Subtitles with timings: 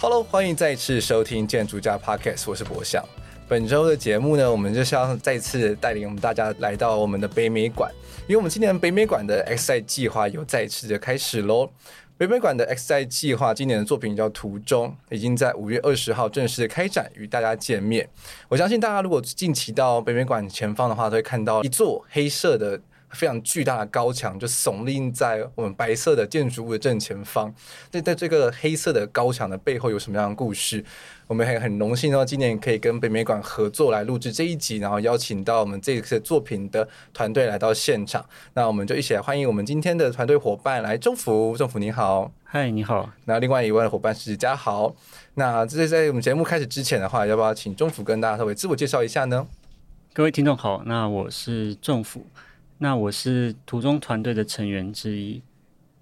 [0.00, 3.04] Hello，欢迎再次收听建筑家 Podcast，我是博翔。
[3.48, 7.92] 本周的节目呢，我们就是要再次带领我们大家来到我们的北美馆，
[8.28, 11.68] 因为我们今年北美馆的 X 赛计划又再次的开始喽。
[12.16, 18.08] 北美馆的 X 赛计划今年的作品叫《途中》，已经在五月二十号正式的开展，与大家见面。
[18.48, 22.80] 我相信大家如果近期到北美馆前方的话，都会看到一座黑色的。
[23.10, 27.52] 非常巨大的高墙就耸立在我们白色的建筑物的正前方。
[27.92, 30.84] 那在这个黑色的高墙的背后有什么样的故事？
[31.26, 38.24] 我们还很荣幸哦，今年可以跟北美馆合作来录制这一集，然后邀请到我们这次作品的团队来到现场。
[38.54, 43.10] 那我们就一起来欢迎我们今天的团队伙伴来中福，中福你好，嗨，你好。
[43.26, 44.94] 那另外一位伙伴是嘉豪。
[45.34, 49.46] 那这是在我们节目开始之前的话，要不要请中福跟大家稍微自我介绍一下呢？
[50.14, 52.26] 各位听众好，那我是中福。
[52.80, 55.42] 那我是途中团队的成员之一，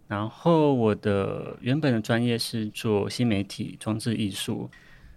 [0.09, 4.69] 然后我的原本的专业是做新媒体装置艺术，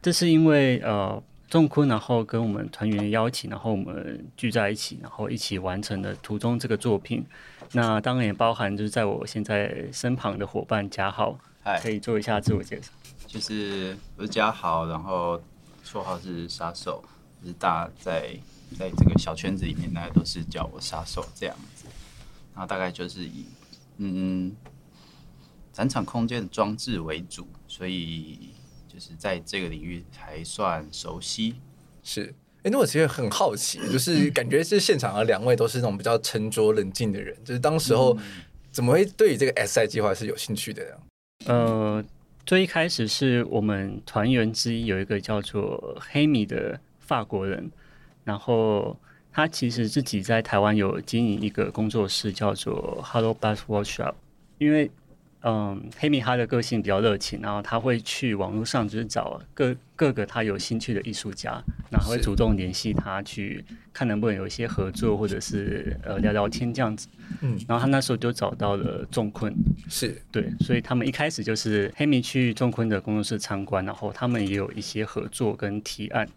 [0.01, 7.25] 这是因为呃仲坤然后跟我们团员邀请，然后我们聚在一起，然后一起完成了途中这个作品。
[7.73, 11.37] 那当然也包含就是在我现在身旁的伙伴嘉豪，
[11.81, 12.89] 可以做一下自我介绍。
[13.27, 15.41] 就是我是嘉豪，然后
[15.83, 17.03] 绰号是杀手，
[17.41, 18.33] 就是大家在。
[18.77, 21.85] 在这个小圈子里面，大家都是叫我杀手这样子，
[22.53, 23.45] 然后大概就是以
[23.97, 24.55] 嗯
[25.73, 28.49] 展场空间的装置为主，所以
[28.87, 31.55] 就是在这个领域还算熟悉。
[32.03, 38.17] 是，哎、欸，那我其实很好奇，就是感觉是现场的两位都是那种比较沉着冷静的人，就是当时候
[38.71, 40.91] 怎么会对于这个 S 赛计划是有兴趣的呢？
[41.45, 42.03] 呃，
[42.45, 47.71] 最一开始是我们团员之一有一个叫做黑米的法国人。
[48.23, 48.99] 然后
[49.31, 54.13] 他其实自己在台湾有经营一个工作室，叫做 Hello Bus Workshop。
[54.57, 54.91] 因为
[55.41, 63.63] 嗯，黑米他的个性比较热情，然后他会去网络上就是找各各个他有兴趣的艺术家，然后会主动联系他去
[63.93, 67.07] 看能不能有一些合作，或者是呃聊聊天这样子。
[67.39, 69.55] 嗯，然后他那时候就找到了仲昆，
[69.87, 76.27] 是对，所以他们一开始就是黑米去仲昆的工作室参观，然后他们也有一些合作跟提案。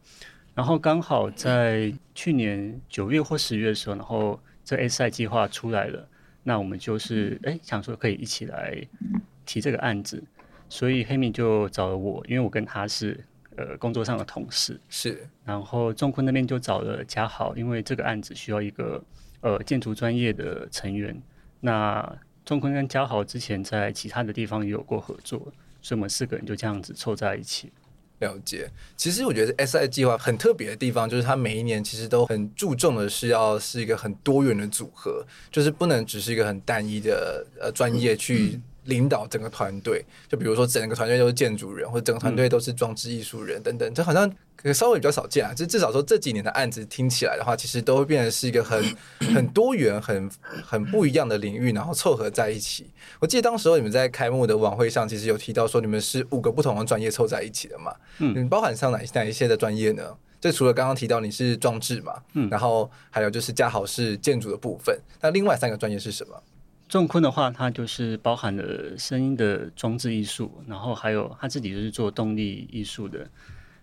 [0.54, 6.06] 然后刚好在去年九月或十月的时候，然后这 S 赛计划出来了，
[6.42, 8.76] 那我们就是哎想说可以一起来
[9.46, 10.22] 提这个案子，
[10.68, 13.18] 所以黑米就找了我，因为我跟他是
[13.56, 15.26] 呃工作上的同事，是。
[15.44, 19.02] 然后仲坤那边就找了嘉豪，因为这个案子需要一个
[19.40, 21.20] 呃建筑专业的成员，
[21.60, 25.38] 那仲坤跟嘉豪之前在其他的地方也有过合作，
[25.80, 27.72] 所以我们四个人就这样子凑在一起。
[28.22, 40.04] 了解，其实我觉得 S I 计划很特别的地方，就是它每一年其实都很注重的是要是一个很多元的组合，就是不能只是一个很单一的呃专业去领导整个团队。
[40.28, 45.54] 就比如说整个团队都是建筑人，或者整个团队都是装置艺术人等等，这好像可能稍微比较少见啊。
[45.54, 48.82] 就至少说这几年的案子听起来的话，其实都会变成是一个很
[49.34, 50.30] 很多元、很
[50.64, 52.86] 很不一样的领域，然后凑合在一起。
[53.20, 57.94] 我记得当时候你们在开幕的晚会上，其实有提到说你们是五个不同的专业凑在一起的嘛？
[58.18, 60.02] 嗯，你们包含上哪哪一些的专业呢？
[60.40, 66.34] 就除了刚刚提到你是装置嘛，嗯，然后还有就是嘉豪是建筑的部分，那另外三个专业是什么？
[66.92, 73.26] 仲坤的话，它就是包含了声音的装置艺术，然后还有他自己就是做动力艺术的，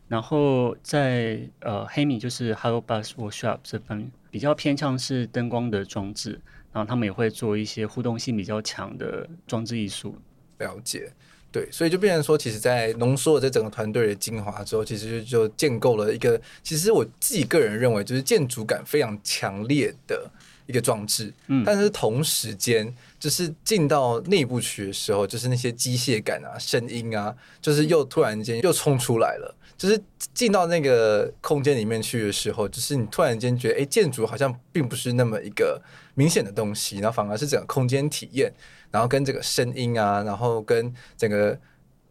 [0.08, 6.40] 然后在呃黑米就是 Hello Bus Workshop 这方面比较偏向是灯光的装置。
[6.72, 10.16] 然后他们也会做一些互动性比较强的装置艺术。
[10.59, 11.12] 了解，
[11.52, 20.30] 对，所以就变成说，其实，在浓缩了这整个团队的精华之后，其实就建构了一个，其实我自己个人认为，就是建筑感非常强烈的
[20.69, 21.34] 一个装置。
[21.47, 29.56] 嗯，但是同时间，就是进到内部去的时候，就是那些机械感啊、声音啊，就是又突然间又冲出来了。
[29.75, 30.00] 就是
[30.34, 35.81] 进到那个空间里面去的时候，就是你突然间觉得，哎，建筑好像并不是那么一个
[36.16, 38.54] 明显的东西，然后反而是整个空间体验，
[38.92, 41.57] 然后跟这个声音啊，然后跟整个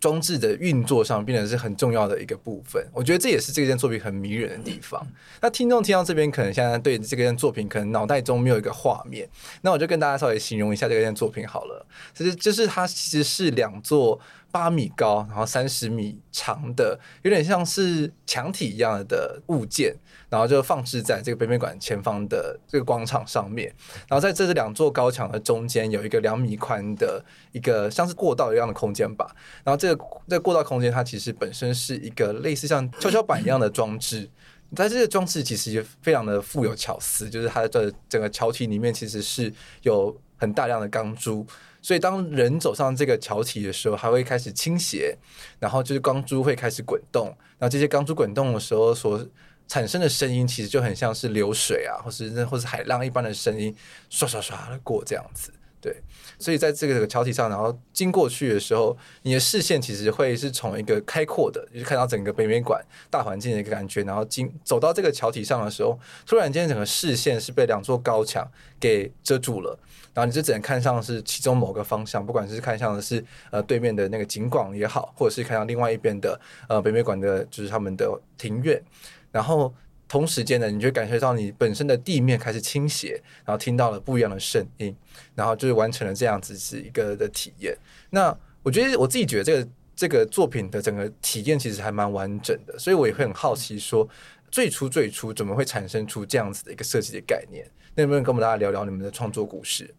[0.01, 2.85] 装置的运作上，变成是很重要的一个部分。
[2.93, 5.07] 我觉得这也是这件作品很迷人的地方。
[5.41, 9.29] 那听众听到这边，可能现在对这件作品可能脑袋中没有一个画面，
[9.63, 11.87] 那我就跟大家稍微形容一下这件作品好了。
[12.15, 14.21] 其实就是它其实是两座。
[14.51, 19.95] 八米高，然后三十米长的，有点像是墙体一样的物件，
[20.31, 23.73] 然后就放置在这个北美馆前方的这个广场上面。
[24.09, 27.23] 然后在这两座高墙的中间，有一个两米宽的
[27.53, 29.31] 一个像是过道一样的空间吧。
[29.65, 34.29] 然后这个这个过道空间，它其实本身是一个类似像跷跷板一样的装置。
[34.75, 39.53] 但这个装置其实也非常的富有巧思，就是它的整个桥体里面其实是
[39.83, 40.19] 有。
[40.39, 41.47] 很大量的钢珠，
[41.83, 45.19] 所以当人走上这个桥体的时候，还会开始倾斜，
[45.59, 47.27] 然后就是钢珠会开始滚动，
[47.59, 49.27] 然后这些钢珠滚动的时候所
[49.67, 53.75] 产生的声音，其实就很像是流水啊，或是那或是海浪一般的声音，
[54.09, 55.53] 刷刷刷的过这样子。
[55.81, 55.95] 对，
[56.39, 68.45] 所以在这个桥体上，然后经过去的时候，你的视线其实会是从一个开阔的，就是看到整个北美馆大环境的一个感觉，然后经走到这个桥体上的时候，突然间整个视线是被两座高墙
[68.81, 69.79] 给遮住了，
[70.13, 78.83] 然后你就只能看上是其中某个方向，不管是看向的是呃对面的那个景广也好，或者是看向另外一边的呃北美馆的，就是他们的庭院，
[79.31, 79.73] 然后。
[80.09, 84.97] 同时间呢，你就感觉到你本身的地面开始倾斜，然后听到了不一样的声音，
[85.35, 87.77] 然后就是完成了这样子是一个的体验。
[88.09, 94.09] 那我觉得我自己觉得这个这个作品的整个体验其实还蛮完整的，所以我也会很好奇说，
[94.51, 97.71] 最初最初怎么会产生出这样子的一个设计的概念？
[97.95, 99.95] 那能不能跟我们大家聊聊你们的创作故事？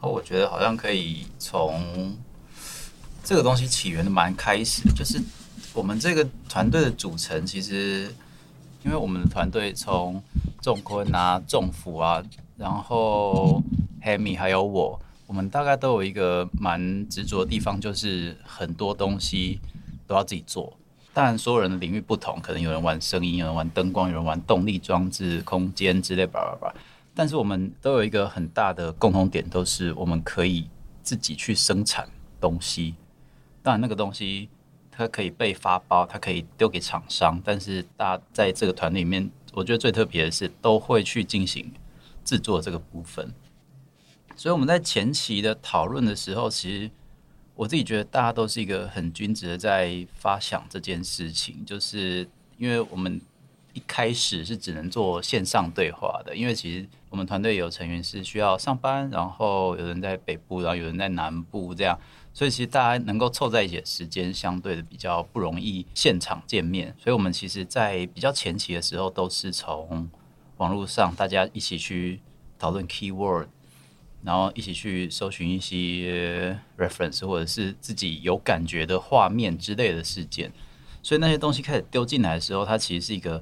[0.00, 2.18] 哦，我觉得好像可以从
[3.22, 5.20] 这个东西起源的蛮开始，就是
[5.72, 8.12] 我们这个团队的组成其实。
[8.84, 10.22] 因为我们的团队从
[10.60, 12.22] 仲坤啊、仲福啊，
[12.56, 13.62] 然后
[14.02, 19.58] Hemi 还有我，我们大概都有一个蛮执着的地方，就是很多东西
[20.06, 20.76] 都要自己做。
[21.14, 26.74] 当然，所有人的领域不同，可能有人玩声音，有人玩灯光，有人玩动力装置、空间之类，叭叭叭。
[27.14, 30.68] 但是我们都有一个很大的共同点，都是我们可以
[31.02, 32.06] 自己去生产
[32.38, 32.94] 东西。
[33.62, 34.50] 当然，那个东西。
[34.96, 41.72] 它可以被发包，它可以丢给厂商，但是大家在这个团里面，我觉得最特别的是都会去进行
[42.24, 43.32] 制作这个部分。
[44.36, 46.90] 所以我们在前期的讨论的时候，其实
[47.54, 53.20] 我自己觉得大家都是一个很均值的在发想这件事情，就是因为我们
[53.72, 61.98] 一开始是只能做线上对话的，因为其实我们团队有成员是需要上班，然后有人在北部，然后有人在南部这样。
[62.36, 70.10] 所以其实大家能够凑在一起的时间相对的比较不容易现场见面，所以我们其实，在比较前期的时候，都是从
[70.56, 72.20] 网络上大家一起去
[72.58, 73.46] 讨论 keyword，
[74.24, 80.52] 然后一起去搜寻一些 reference 或者是自己有感觉的画面之类的事件。
[81.04, 83.40] 所以那些东西开始丢进来的时候，它其实是一个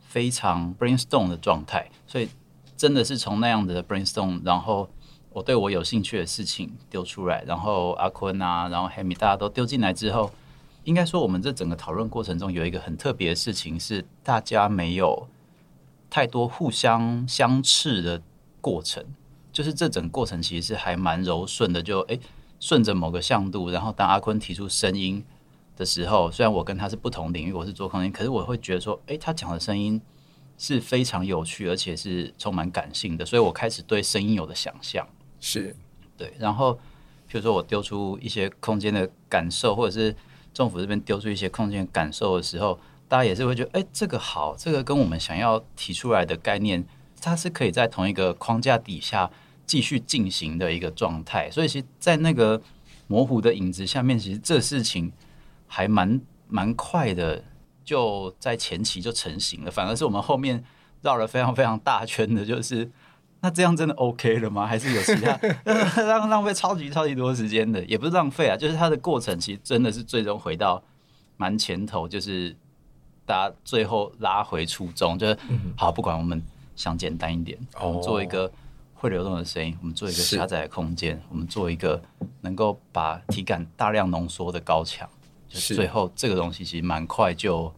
[0.00, 1.88] 非常 brainstorm 的状态。
[2.08, 2.28] 所以
[2.76, 4.90] 真的是从那样的 brainstorm，然后。
[5.32, 10.30] 我对我有兴趣的事情丢出来，然后阿坤啊，然后 Hemi 大家都丢进来之后，
[10.82, 15.28] 应该说我们这整个讨论过程中有一个很特别的事情是，大家没有
[16.10, 18.20] 太多互相相斥的
[18.60, 19.04] 过程，
[19.52, 22.18] 就是这整个过程其实是还蛮柔顺的，就诶
[22.58, 25.24] 顺着某个向度，然后当阿坤提出声音
[25.76, 30.02] 的时候，虽然我跟他是不同领域，我是做空间，可是我会觉得说，诶他讲的声音
[30.58, 35.06] 是非常有趣，而且是充满感性的，所以我开始对声音有了想象。
[35.40, 35.74] 是，
[36.16, 36.32] 对。
[36.38, 36.74] 然后，
[37.26, 40.14] 比如说我丢出一些空间的感受，或者是
[40.52, 42.78] 政府这边丢出一些空间感受的时候，
[43.08, 46.84] 大家也是会觉得，哎，这个好，这个跟我们想要提出来的概念，
[47.20, 49.30] 它是可以在同一个框架底下
[49.64, 51.50] 继续进行的一个状态。
[51.50, 52.60] 所以，其实，在那个
[53.06, 55.10] 模糊的影子下面，其实这事情
[55.66, 57.42] 还蛮蛮快的，
[57.84, 59.70] 就在前期就成型了。
[59.70, 60.62] 反而是我们后面
[61.02, 62.90] 绕了非常非常大圈的，就是。
[63.42, 64.66] 那这样真的 OK 了吗？
[64.66, 65.38] 还是有其他
[66.04, 67.82] 浪浪费超级超级多时间的？
[67.86, 70.82] 也不是浪费啊，就是它的过程其实真的是最终回到
[71.36, 72.54] 蛮前头，就是
[73.24, 75.38] 大家最后拉回初衷，就是
[75.76, 76.42] 好，不管我们
[76.76, 78.52] 想简单一点，我们做一个
[78.92, 82.02] 会流动的声音，我们做一个狭窄的空间，我们做一个
[82.42, 85.08] 能够把体感大量浓缩的高墙，
[85.48, 87.72] 就是最后这个东西其实蛮快就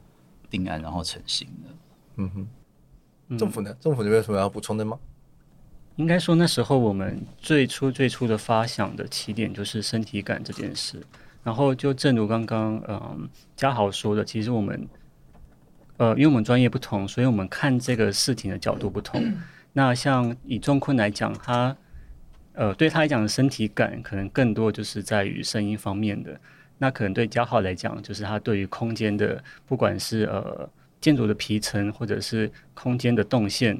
[0.50, 1.70] 定案，然后成型的。
[2.16, 2.30] 嗯
[3.28, 3.72] 哼，政府呢？
[3.80, 4.98] 政府有没有什么要补充的吗？
[5.96, 11.00] 应该说那时候我们最初最初的发想的起点就是身体感这件事，
[11.44, 14.88] 然后就正如刚刚嗯嘉豪说的，其实我们
[15.98, 19.22] 呃因为我们专业不同，所以我们看这个事情的角度不同。
[19.74, 21.76] 那像以仲坤来讲，他
[22.54, 26.40] 呃对他来讲的身体感可能更多就是在于声音方面的，
[26.78, 30.68] 那可能对嘉豪来讲，就是他对于空间的不管是呃
[31.02, 33.78] 建筑的皮层或者是空间的动线。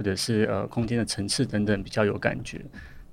[0.00, 2.64] 或者是呃空间的层次等等比较有感觉，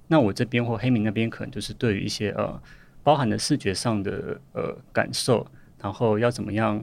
[0.08, 2.58] 那我这边或黑明那边可能就是对于一些呃
[3.04, 5.46] 包含的视觉上的呃感受，
[5.82, 6.82] 然后要怎么样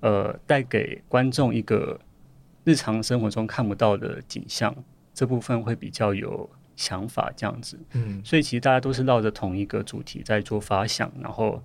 [0.00, 2.00] 呃带给观众一个
[2.64, 4.74] 日常生活中看不到的景象，
[5.12, 7.78] 这部分会比较有想法这样子。
[7.92, 11.62] 嗯，所以其实大家都是绕着同一个主题在做发想，然后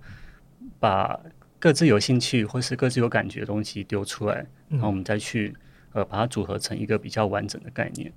[0.78, 1.18] 把
[1.58, 5.54] 各自有兴趣或是各自有感觉的东西丢出来，然后我们再去。
[5.98, 8.12] 呃，把它组合成一个比较完整的概念。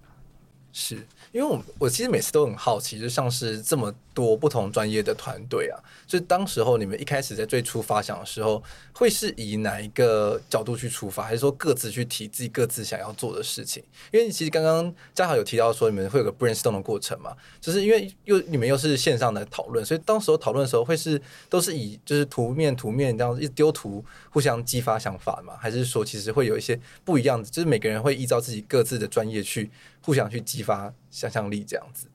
[0.73, 0.95] 是
[1.33, 5.75] 因为我我其实每次都很好奇，就像是这么多不同专业的团队啊，
[6.07, 13.83] 就当时候你们一开始在最初发想的时候，会是以哪一个角度去出发，还是说各自去提自己各自想要做的事情？
[14.13, 29.69] 因为其实刚刚嘉豪有提到说你们会有个 brainstorm 的过程嘛，就是因为又你们又是线上的讨论，所以当时候讨论的时候会是都是以就是图面图面这样一丢图互相激发想法嘛，还是说其实会有一些不一样的，就是每个人会依照自己各自的专业去
[30.01, 32.07] 互相去激发想象力这样子？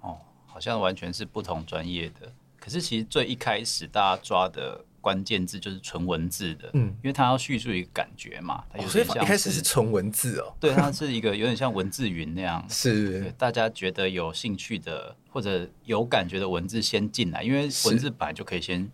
[0.00, 0.18] 哦。
[0.46, 13.32] 好像完全是不同专业的，可是其实最一开始大家抓的关键字就是纯文字的，嗯，因为它要叙述一个感觉嘛，它有点像、哦、一开始是纯文字哦，对，它是一个有点像文字云那样，是。
[13.38, 18.86] 大家觉得有兴趣的或者有感觉的文字先进来，因为文字本来就可以先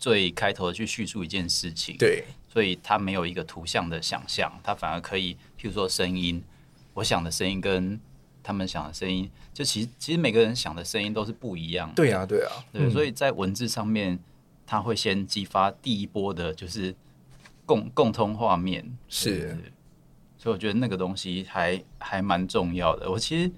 [0.00, 6.42] 最开头的去叙述一件事情，对，所以它没有一个图像的想象，它反而可以，譬如说声音，
[6.94, 8.00] 我想的声音跟。
[8.42, 11.94] 他们想的声音，就其实其实每个人想的声音都是不一样的。
[11.94, 14.18] 对啊，对啊，对，嗯、所以在文字上面，
[14.66, 16.92] 他会先激发第一波的，就是
[17.66, 18.82] 共共通画面。
[19.10, 19.54] 是，
[20.38, 23.10] 所以我觉得那个东西还还蛮重要的。
[23.10, 23.52] 我其实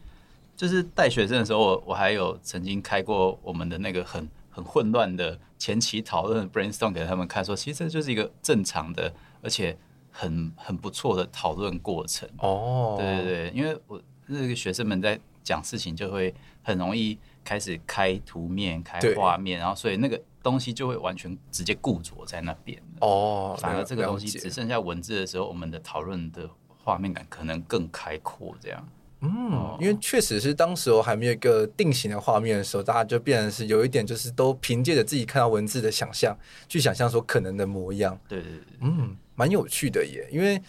[0.56, 9.78] 就是带学生的时候，我我还有曾经开过我们的那个很很混乱的前期讨论 brainstorm 给他们看，说其实这就是一个正常的，而且
[10.11, 12.28] 很很不错的讨论过程。
[12.38, 14.02] 哦，对对对，因为我。
[14.26, 22.81] 那个学生们在讲事情，就会很容易开始开图面、开画面，然后所以那个东西就会完全直接固着在那边。
[23.00, 26.49] 哦，反而这个东西只剩下文字的时候，我们的讨论的
[26.83, 28.54] 画面感可能更开阔。
[28.61, 28.88] 这样，
[29.23, 36.37] 嗯，因为确实是当时候还没有一个定型的画面的时候，大家就变成是有一点，就是都凭借着自己看到文字的想象
[36.69, 38.19] 去想象说可能的模样。
[38.29, 40.29] 对对对，嗯，蛮有趣的耶。
[40.31, 40.61] 因为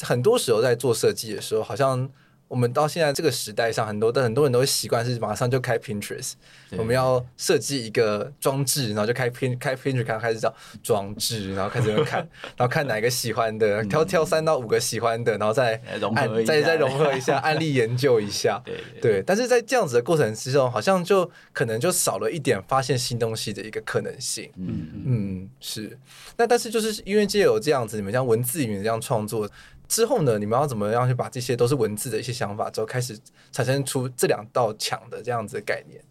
[0.00, 2.08] 很多时候在做设计的时候，好像。
[2.54, 6.34] 我们到现在这个时代上，很多的很多人都会习惯是马上就开 Pinterest。
[6.78, 12.20] 我们要设计一个装置，然后就开 Pin 开 Pinterest，开始找装置，然后开始看，
[12.56, 15.82] 然后看哪一个喜欢的，挑挑三到五个喜欢的，然后再
[16.14, 18.62] 按再再融合一下， 案例研究一下。
[18.64, 19.22] 对对。
[19.26, 24.48] 但是在这样子的过程之中，好像就可能就少了一点发现新东西的一个可能性。
[24.56, 25.98] 嗯嗯，是。
[26.36, 29.50] 那但是就是因为借有这样子，你们像文字语言这样创作。
[29.94, 33.16] 之后呢，你们要怎么样去把这些都是文字的一些想法，之后开始
[33.52, 36.02] 产生出这两道墙的这样子的概念？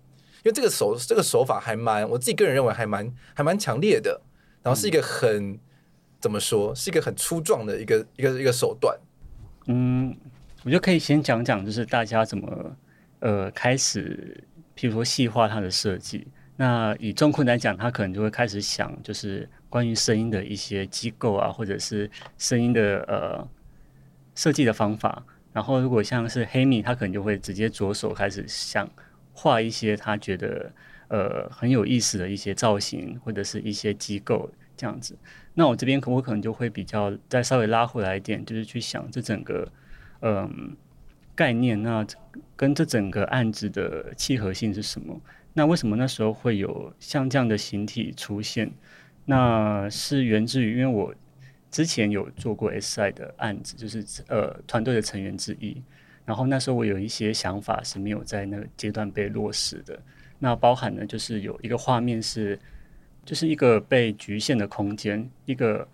[0.46, 4.22] 因为这个手这个手法还蛮，我自己个人认为还蛮还蛮强烈的，
[4.62, 5.60] 然后是一个很、
[6.22, 8.98] 怎么说，是一个很粗壮的一个一个一个手段。
[9.66, 10.16] 嗯，
[10.63, 12.78] 我觉得可以先讲讲，就是大家怎么
[13.20, 14.42] 呃开始，
[14.78, 16.25] 譬如说细化它的设计。
[16.56, 23.46] 那以中坤来讲，他可能就会开始想，就是关于声音的一些机构啊，或者是声音的呃。
[24.36, 28.90] 设计的方法，然后如果像是黑米，他可能就会直接着手开始想
[29.32, 30.72] 画一些他觉得
[31.08, 35.16] 呃很有意思的一些造型，或者是一些机构这样子。
[35.54, 39.72] 那我这边可我可能就会比较再稍微拉回来一点，就是去想这整个
[40.22, 40.75] 嗯、
[41.36, 42.06] 概念，那
[42.56, 45.22] 跟这整个案子的契合性是什么？
[45.54, 48.72] 那为什么那时候会有像这样的形体出现？
[49.25, 51.13] 那是源自于因为我。
[51.74, 55.82] 之前有做过 SI 的案子，就是呃团队的成员之一。
[56.24, 60.00] 然后那时候我有一些想法是没有在那个阶段被落实的。
[60.38, 62.60] 那包含呢，就是有一个画面是，
[63.25, 65.88] 就是一个被局限的空间，一个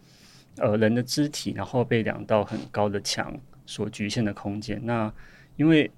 [0.58, 3.34] 呃人的肢体，然后被两道很高的墙
[3.66, 4.82] 所局限的空间。
[4.84, 5.10] 那
[5.56, 5.90] 因为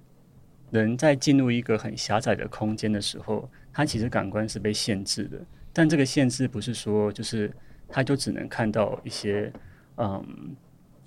[0.70, 5.38] 人在进入一个很狭窄的空间的时候，他其实感官是被限制的。
[5.72, 7.52] 但这个限制不是说就是
[7.88, 9.52] 他就只能看到一些。
[9.96, 10.56] 嗯，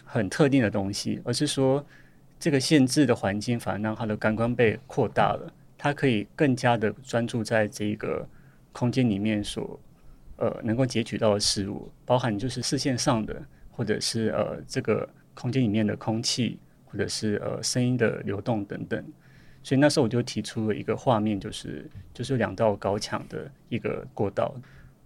[0.04, 1.86] 很特定的东西，而是说
[2.40, 8.28] 这个限制的环境，反而让他的感官被扩大了，他可以更加的专注在这个
[8.72, 9.80] 空间里面所
[10.38, 19.04] 呃能够截取到的事物，包含就是视线上的，或者是呃这个空间里面的空气，或者是呃声音的流动等等。
[19.64, 24.54] 所以那时候我就提出了一个画面，就是就是两道高墙的一个过道。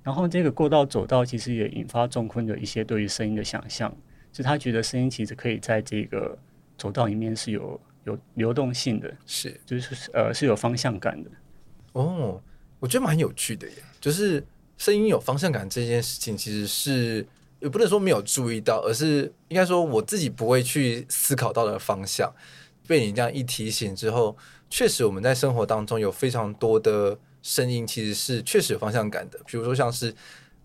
[0.09, 3.95] 然后这个过道走道其实也引发仲坤的一些对于声音的想象，
[4.31, 6.35] 就他觉得声音其实可以在这个
[6.79, 11.29] 走道里面是有有流动性的，是就是呃是有方向感的。
[11.93, 12.41] 哦，
[12.79, 14.43] 我觉得蛮有趣的耶，就是
[14.79, 17.23] 声音有方向感这件事情，其实是
[17.59, 22.33] 也不能说没有注意到，而是应该说我自己不会去思考到的方向。
[22.87, 24.35] 被你这样一提醒之后，
[24.71, 27.19] 确实我们在生活当中有非常多的。
[27.41, 30.13] 声音其实是确实有方向感的，比如说像是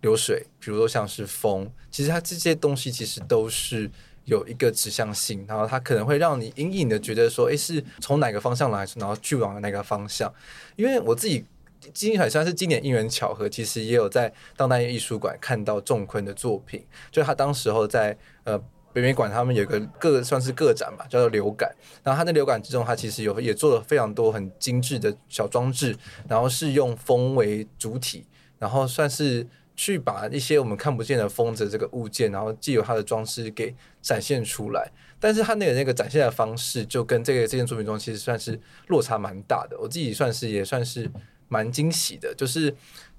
[0.01, 3.91] 流水，比如说像是风，其实它这些东西其实都是
[4.25, 10.33] 有一个指向性，然后它可能会让你隐隐的觉得说，诶，是从哪个方向来，然后去往哪个方向。
[10.77, 11.45] 因为我自己
[11.93, 18.63] 今年算是今年因缘巧合，其实也有在当代艺术馆看到仲昆的作品，就他当时候在呃。
[18.95, 21.75] 北美馆他们有个个算是个展吧，叫做流感。
[22.05, 25.97] 然后他的流感之中，他其实有也做了非常多很精致的小装置，
[26.29, 28.25] 然后是用风为主体，
[28.59, 34.89] 然后算是去把一些我们看不见的风的这个物件，然后既有它的装饰给展现出来。
[35.19, 39.77] 但是他那个那个展现的方式，就跟这个这件作品中其实算是落差蛮大的。
[39.81, 41.11] 我自己算是也算是
[41.49, 42.73] 蛮惊喜的，就是。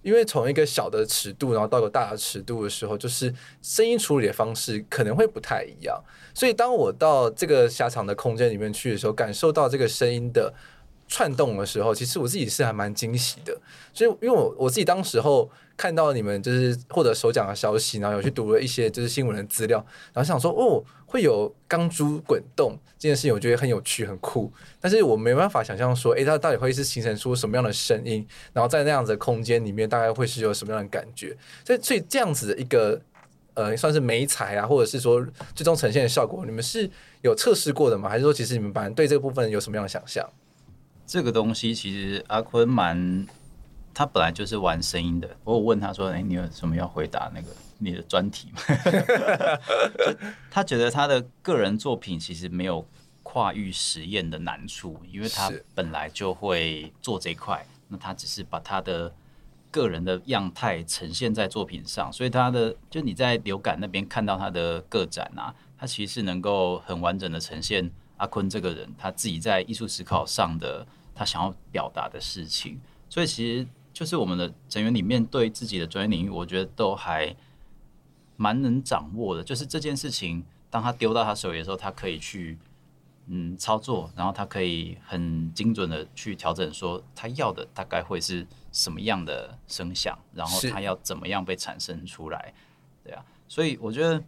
[0.05, 3.33] 因为从一个小的尺度，然后到一个大的尺度的时候，就是
[3.63, 5.99] 声音处理的方式可能会不太一样。
[6.31, 10.53] 所以当我到这个狭长的空间里面去的时候，感受到这个声音的
[11.07, 13.59] 串动的时候，其实我自己是还蛮惊喜的。
[13.91, 19.77] 所以，因为我我自己当时候看到你们就是获得首奖的消息，然后有去读了一些就是新闻的资料，
[20.13, 20.83] 然后想说哦。
[21.07, 24.51] 会有钢珠滚动这件事情，我觉得很有趣、很酷，
[24.81, 31.37] 但是我没办法想象说，诶，它到底会是形成出什么样的声音，然后在那样子的空间里面，大概会是有什么样的感觉？
[31.63, 32.99] 所以，所以这样子的一个
[33.53, 36.89] 呃，算是媒材啊，或者是说最终呈现的效果，你们是
[37.21, 38.09] 有测试过的吗？
[38.09, 40.27] 还是说，其实你们本来对这部分有什么样的想象？
[41.05, 43.25] 这个东西其实阿坤蛮，
[43.95, 45.27] 他本来就是玩声音的。
[45.43, 47.47] 我有问他说，诶，你有什么要回答那个？
[47.77, 48.61] 你的专题吗，
[50.49, 52.87] 他觉得他的个人作品其实没有
[53.21, 59.13] 跨域实验的难处，因为他本来就会做这一块，那他只是把他的
[59.71, 77.35] 个人的样态呈现在作品上，所以他的就你在流感那边看到他的个展啊，他其实是能够很完整的呈现阿坤这个人他自己在艺术思考上的他想要表达的事情，所以其实就是我们的成员里面对自己的专业领域，我觉得都还。
[78.37, 82.57] 蛮能掌握的，就是这件事情，当他丢到他手里的时候，他可以去
[83.27, 92.53] 嗯操作，然后他可以很精准的去调整，说他要的大概会是什么样的声响，然后他要怎么样被产生出来，
[93.05, 94.21] 对啊，所以我觉得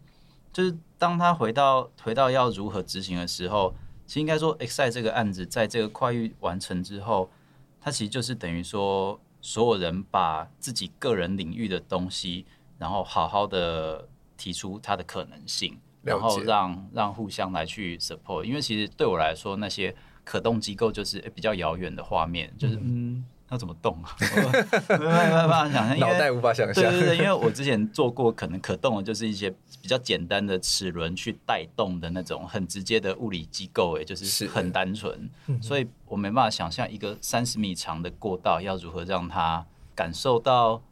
[0.54, 3.74] 就是当他回到回到要如何执行的时候，
[4.06, 7.30] 其实应该说，Excite 这个案子在这个跨域完成之后，
[7.78, 12.46] 它其实就是等于说，所有人把自己个人领域的东西。
[12.80, 18.44] 然后好好的提出它的可能性，然后让让互相来去 support。
[18.44, 24.14] 因为其实对我来说，那些可动机构就是比较遥远的画面，就是嗯，它怎么动啊？
[24.88, 26.84] 没办法想象，脑袋无法想象。
[26.84, 35.28] 对对对，因为我之前做过，可能可动的就是一些比较简单的齿轮去带动的那种很直接的物理机构，哎，就是很单纯，
[35.62, 40.82] 所以我没办法想象一个三十米长的过道要如何让它感受到。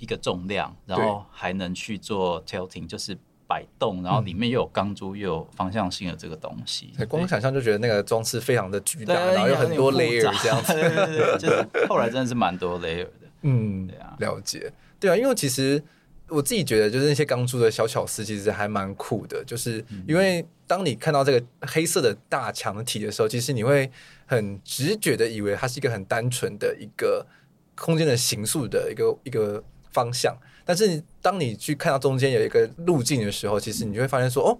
[0.00, 6.92] 一个重量，然后还能去做 tilting，就是摆动，然后里面又有钢珠，又有方向性的这个东西。
[7.08, 10.74] 光想象就觉得那个装置非常的巨大，然后有很多 layer 这样子。
[10.76, 13.12] 对对对，就是后来真的是蛮多 layer 的。
[13.42, 14.70] 嗯，对啊，了解。
[15.00, 15.82] 对啊，因为其实
[16.28, 19.42] 我自己觉得，就是那些钢珠的小巧思，其实还蛮酷的。
[19.44, 23.90] 就是因为当你看到这个黑色的大墙体的时候，其实你会
[24.26, 27.26] 很直觉的以为它是一个很单纯的一个
[27.74, 29.64] 空间的形塑的一个一个。
[29.90, 30.36] 方向，
[30.68, 34.58] 但是当你去看到中间有一个路径的时候，其实你就会发现说，哦，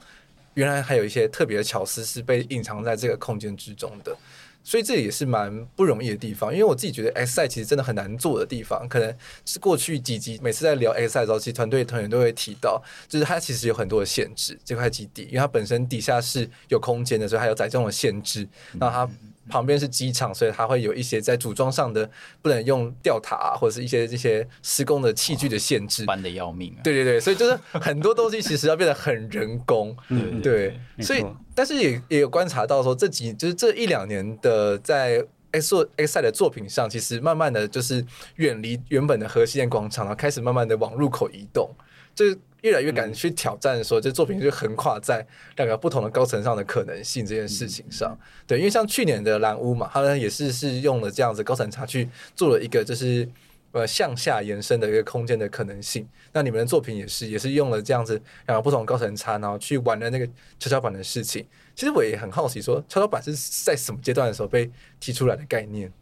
[0.54, 4.16] 原来还有一些特别的巧思是被隐藏在这个空间之中的，
[4.64, 6.50] 所以这也是蛮不容易的地方。
[6.50, 19.06] 因为我自己觉得 Excite 其实真的很难做的地方，可能是过去几集每次在聊 Excite 的时候，其实团队团员都会提到，就是它其实有很多的限制，这块基地，因为它本身底下是有空间的，所以它有载重的限制，那它。
[19.48, 22.08] 旁边是机场，所以它会有一些在组装上的
[22.40, 26.80] 不能用吊塔啊，或者是一些这些施工的器具的限制，搬的要命啊！
[26.84, 38.04] 对对对，所以就是很多东西其实要变得很人工， 嗯，对，所以但是也也有观察到说，这几就是这一两年的在 Excite 的作品上，其实慢慢的就是
[38.36, 41.70] 远离原本的核心的广场，然后开始慢慢的往入口移动，
[42.14, 42.38] 就是。
[42.62, 45.24] 越来越敢去挑战，说这作品就横跨在
[45.56, 48.18] 两个不同的高层上的可能性这件事情上。
[48.46, 53.28] 对，因为像去年的蓝屋嘛，他们也是是用了这样子高层差去做了一个就是
[53.72, 56.08] 呃向下延伸的一个空间的可能性。
[56.32, 60.26] 那你们的作品也是也是用了这样子两个不同高层差，然后去玩的那个
[60.58, 61.46] 跷跷板的事情。
[61.74, 63.32] 其实我也很好奇，说跷跷板是
[63.64, 64.68] 在什么阶段的时候被
[64.98, 65.92] 提出来的概念？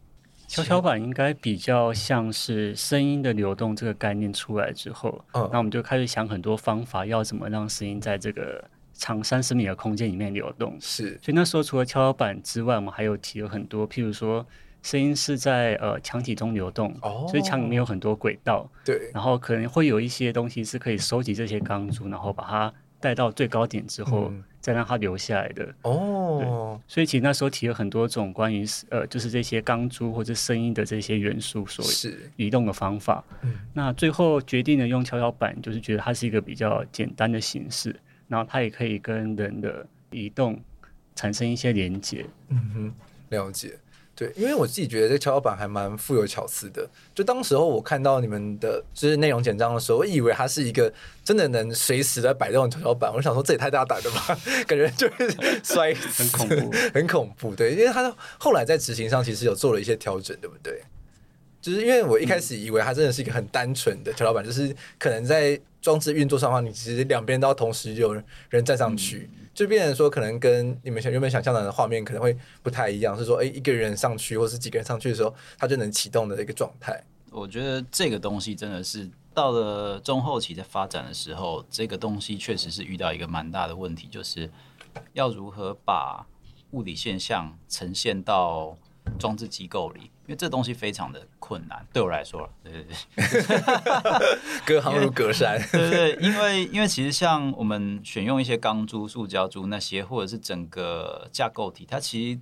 [0.49, 8.63] 跷跷板应该比较像是声音的流动这个概念出来之后，嗯，那我们就开始想很多方法，要怎么让声音在这个
[8.95, 10.77] 长三十米的空间里面流动。
[10.81, 14.47] 是，所以那时候除了跷跷板之外，我们还有提了很多，譬如说
[14.83, 25.75] 声音是在呃墙体中流动，哦，所以墙里面有很多轨道，对，然后可能会有一些东西是可以收集这些钢珠，然后把它带到最高点之后，嗯、再让它留下来的。
[25.83, 31.85] 哦，所以其实那时候提了很多种关于呃，就是这些钢珠或者声音的这些元素所
[32.37, 33.25] 移动的方法。
[33.43, 37.95] 嗯、那最后决定了用跷跷板，就是觉得它是一个比较简单的形式，
[38.29, 40.61] 然后它也可以跟人的移动
[41.15, 42.25] 产生一些连接。
[42.49, 42.95] 嗯哼，
[43.31, 43.79] 了解。
[44.17, 46.89] 对，因为我自己觉得这个跷跷板还蛮富有巧思的。
[47.15, 50.91] 就当时候我看到你们的就是内容简章的时候，我以为它是一个
[51.23, 53.13] 真的能随时在摆动的跷跷板。
[53.13, 57.55] 我想说这也太大胆了吧， 感觉就是 摔死，很恐怖，很恐怖。
[57.55, 60.81] 对，因为它后来在执行上其实有做了一些调整，对不对？
[61.61, 68.15] 就是因为我一开始以为它真的是一个很单纯的跷跷板，就是可能在装置运作上的话，你其实两边都要同时有
[68.49, 69.29] 人站上去。
[69.39, 77.03] 嗯就变成说，可能跟你们想原本想象的画面可能会不太一样，是说，哎，一个人上去，或是几个人上去的时候，它就能启动的一个状态。
[77.31, 84.51] 我觉得这个东西真的是到了中后期在发展的时候，这个东西确实是遇到一个蛮大的问题，就是
[85.15, 86.27] 要如何把
[86.73, 88.77] 物理现象呈现到
[89.19, 90.11] 装置机构里。
[90.27, 102.41] 因为这东西非常的困难，对我来说，对对对， 隔行如隔山，对对对，因为因为其实像我们选用一些钢珠、塑胶珠那些，或者是整个架构体，它其实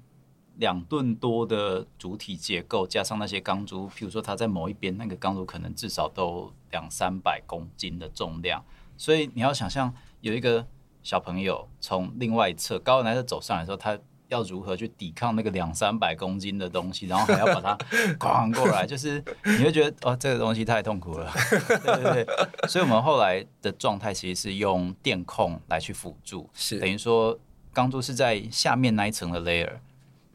[0.57, 8.65] 两吨多的主体结构加上那些钢珠，譬如说它在某一边那个钢珠可能至少都两三百公斤的重量，
[8.97, 10.67] 所以你要想象有一个
[11.03, 13.99] 小朋友从另外一侧高人来的走上来的时候，他。
[14.29, 17.77] 要如何去抵抗那个两三百公斤的东西，然后还要把它
[18.19, 21.31] 扛过来，就是你会觉得哦，这个东西太痛苦了，
[21.85, 22.69] 对对对。
[22.69, 27.39] 所以我们后来的状态其实是用电控来去辅助，是等于说
[27.73, 29.73] 钢珠是在下面那一层的 layer，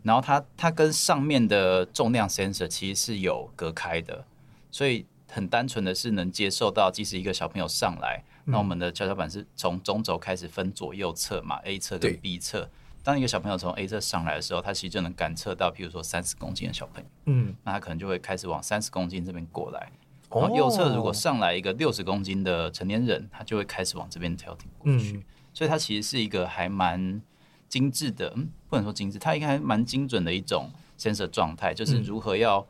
[0.04, 4.24] 然后它它跟上面的重量 sensor 其实是有隔开的，
[4.70, 12.70] 所以很单纯的是能接受到，即使一个小朋友上来，那、嗯、我们的跷跷板是从中轴开始分左右侧嘛，A 侧跟 B 侧。
[13.10, 19.92] 当一个小朋友从 A 侧上来的时候，他其实就能感测到，譬如说三十公斤的小朋友，嗯，那他可能就会开始往三十公斤这边过来。
[20.30, 25.18] 然后右侧如果上来一个六十公斤的成年人，他就会开始往这边调停过去。
[25.18, 25.24] 嗯、
[25.56, 27.20] 所以它其实是一个还蛮
[27.68, 32.64] 精致的，嗯，不能说精致，它应该还蛮精准的一种 sensor 状态，就是如何要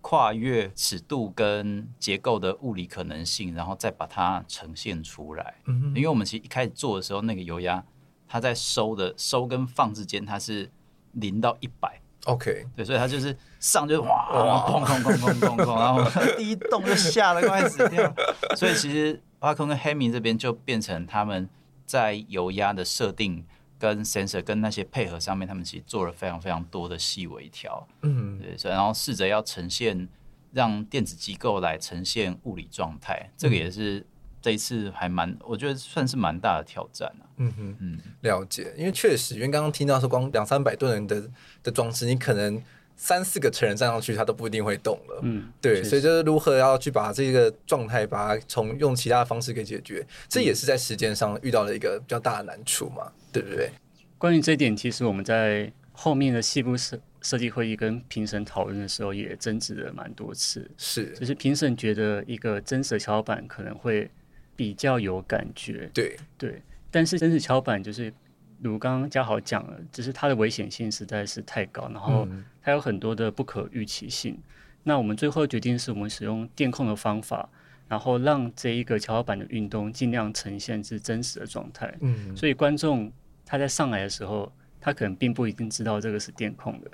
[0.00, 5.54] 跨越尺度跟结构的物理可能性，然后再把它呈现出来。
[5.66, 7.84] 嗯，因为我们其实一开始做的时候，那个油压。
[8.26, 10.70] 它在收的收跟放之间，它是
[11.12, 16.02] 零到一百，OK，对，所以它就是上就哇，砰砰砰砰砰砰，然后
[16.36, 18.12] 第一动就吓得快死掉。
[18.56, 21.48] 所以其实挖空跟 Hemi 这边就变成他们
[21.86, 23.44] 在油压的设定
[23.78, 30.08] 跟 sensor 跟那些配合上面，他们其实做了非常非常多的细微调，嗯，对，所以然后试着要呈现
[30.52, 34.06] 让电子机构来呈现物理状态，这个也是。
[34.44, 37.24] 这一次还蛮，我觉得算是蛮大的挑战啊。
[37.38, 41.30] 嗯哼，嗯，了解，因为确实，因为刚刚听到说光两三百吨人的
[41.62, 42.62] 的装置，你可能
[42.94, 45.20] 三四个成人站上去，他都不一定会动了。
[45.22, 53.70] 嗯，对，所以就是如何要去把这个状态，把它从用其他的方式给解决，这也是在时间上遇到了一个比较大的难处嘛，对不对？
[54.18, 60.70] 关于这一点，其实我们在后面的细部设设计会议跟评审讨论的时候，也争执了蛮多次。
[60.76, 64.10] 是，就是评审觉得一个真实的跷跷板可能会。
[64.56, 68.12] 比较有感觉，对对，但是真实跷板就是，
[68.60, 72.28] 如刚刚嘉豪讲了，只是它的危险性实在是太高，然后
[72.62, 74.34] 它有很多的不可预期性。
[74.34, 74.42] 嗯、
[74.84, 77.48] 那我们最后决定是我们使用电控的方法，
[77.88, 81.92] 然后让这一个跷跷板的运动尽量呈现是真实的状态。
[82.00, 83.12] 嗯，所以观众
[83.44, 86.90] 他在上来的时候，他可能并不一定知道这个是电控的，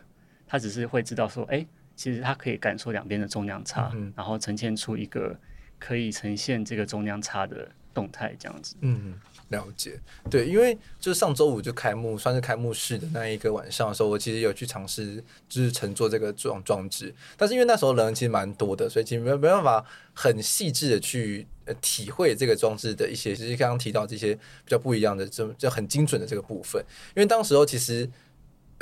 [0.47, 5.39] 他只是会知道说，哎，其实他可以感受两边的重量差，嗯、然后呈现出一个。
[5.81, 8.77] 可以呈现这个重量差的动态，这样子。
[8.83, 9.15] 嗯，
[9.49, 9.99] 了解。
[10.31, 15.17] 对，因为就是上周五就开幕，算是开幕式的那一个晚上的时候，我其实有去尝试
[15.49, 26.81] 就是乘坐这个装装置，但是因为那时候人其实蛮多的，所以其实没没办法很细致的去呃体会这个装置的一些，其实刚刚提到这些比较不一样的，这就很精准的这个部分。
[27.17, 28.09] 因为当时候其实。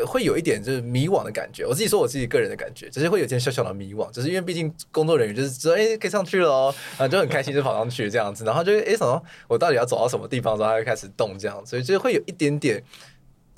[0.06, 12.82] 会有一点就是迷惘的感觉，我自己说我自己个人的感觉，只是会有一点小小的迷惘，就是因为毕竟工作人员就是知道，哎，可以上去了哦，然后就很开心就跑上去这样子，然后就哎，什么我到底要走到什么地方然后，他就开始动这样，所以就会有一点点。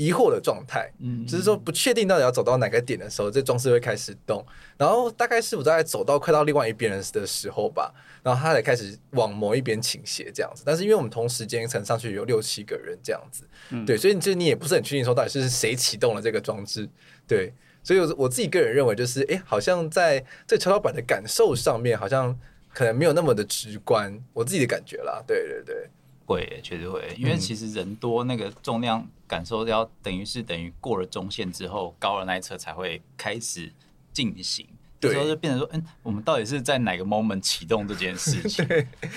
[0.01, 4.43] 疑惑的状态，嗯，就是说不确定到底要走到哪个点的时候，这装置会开始动。
[4.79, 10.63] 然后大概是我在走到快到另外一边的时候吧，然后它才开始往某一边倾斜这样子。
[10.65, 16.89] 但是因为我们同时间层上去有六七个人这样子，嗯，对，所以就你也不是很确定说到底是谁启动了这个装置，
[17.27, 17.53] 对。
[17.83, 22.39] 所以我我自己个人认为就是，哎，好像在这跷跷板的感受上面，好像
[22.75, 25.91] 可能没有那么的直观，我自己的感觉啦，对对对。
[26.31, 33.73] 会，确实会，因为其实人多，那个重量感受要等于是等于过了中线之后，高了那一侧才会开始
[34.13, 34.65] 进行。
[35.01, 38.65] 对，时候就变成说，嗯，我们到底是在哪个 moment 启动这件事情？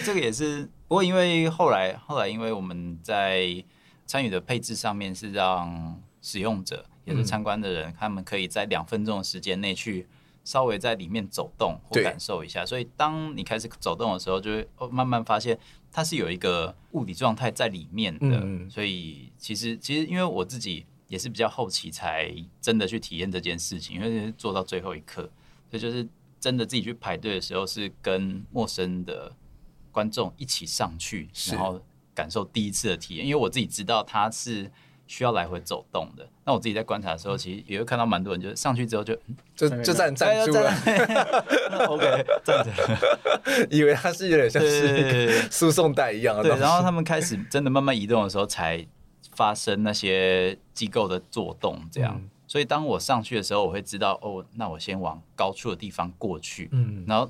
[0.04, 3.63] 这个也是，不过因为后来后来，因为我们在
[4.08, 10.08] 参与的配置上面是让使用者也是参观的人，嗯、他们可以在两分钟的时间内去
[10.43, 12.65] 稍微在里面走动或感受一下。
[12.65, 15.58] 所以当你开始走动的时候，就会慢慢发现
[15.91, 18.41] 它是有一个物理状态在里面的。
[18.43, 25.29] 嗯、所以其实其实因为我自己也是比较后期才真的去体验这件事情，因为做到最后一刻。
[25.69, 26.08] 所以就是
[26.39, 29.36] 真的自己去排队的时候，是跟陌生的
[29.91, 31.82] 观众一起上去，然后
[32.13, 33.25] 感受第一次的体验。
[33.25, 34.71] 因为我自己知道它是
[35.08, 36.28] 需要来回走动的。
[36.46, 39.16] 那我自己在观察的时候，其实也会看到蛮多人，就是上去之后就
[39.56, 40.72] 就就站站住了。
[41.88, 42.72] OK，站着，
[43.70, 46.44] 以为他是有点像是输送带一样的。
[46.44, 48.86] 对，然后他们开始真的慢慢移动的时候，才
[49.36, 52.16] 发生那些机构的作动，这样。
[52.18, 56.70] 嗯所以当我上去的时候，我会知道哦，那我先往高处的地方过去。
[56.72, 57.28] 嗯，然后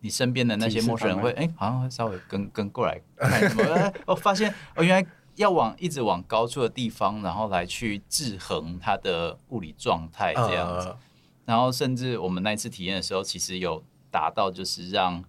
[0.00, 3.62] 你身边的那些陌生人会哎，好像会稍微跟跟过来看什么？
[3.72, 10.94] 哎，我发现哦，原来要往一直往高处的地方，然后来去制衡它的物理状态这样子。
[11.46, 15.24] 然后甚至我们那一次体验的时候，其实有达到就是让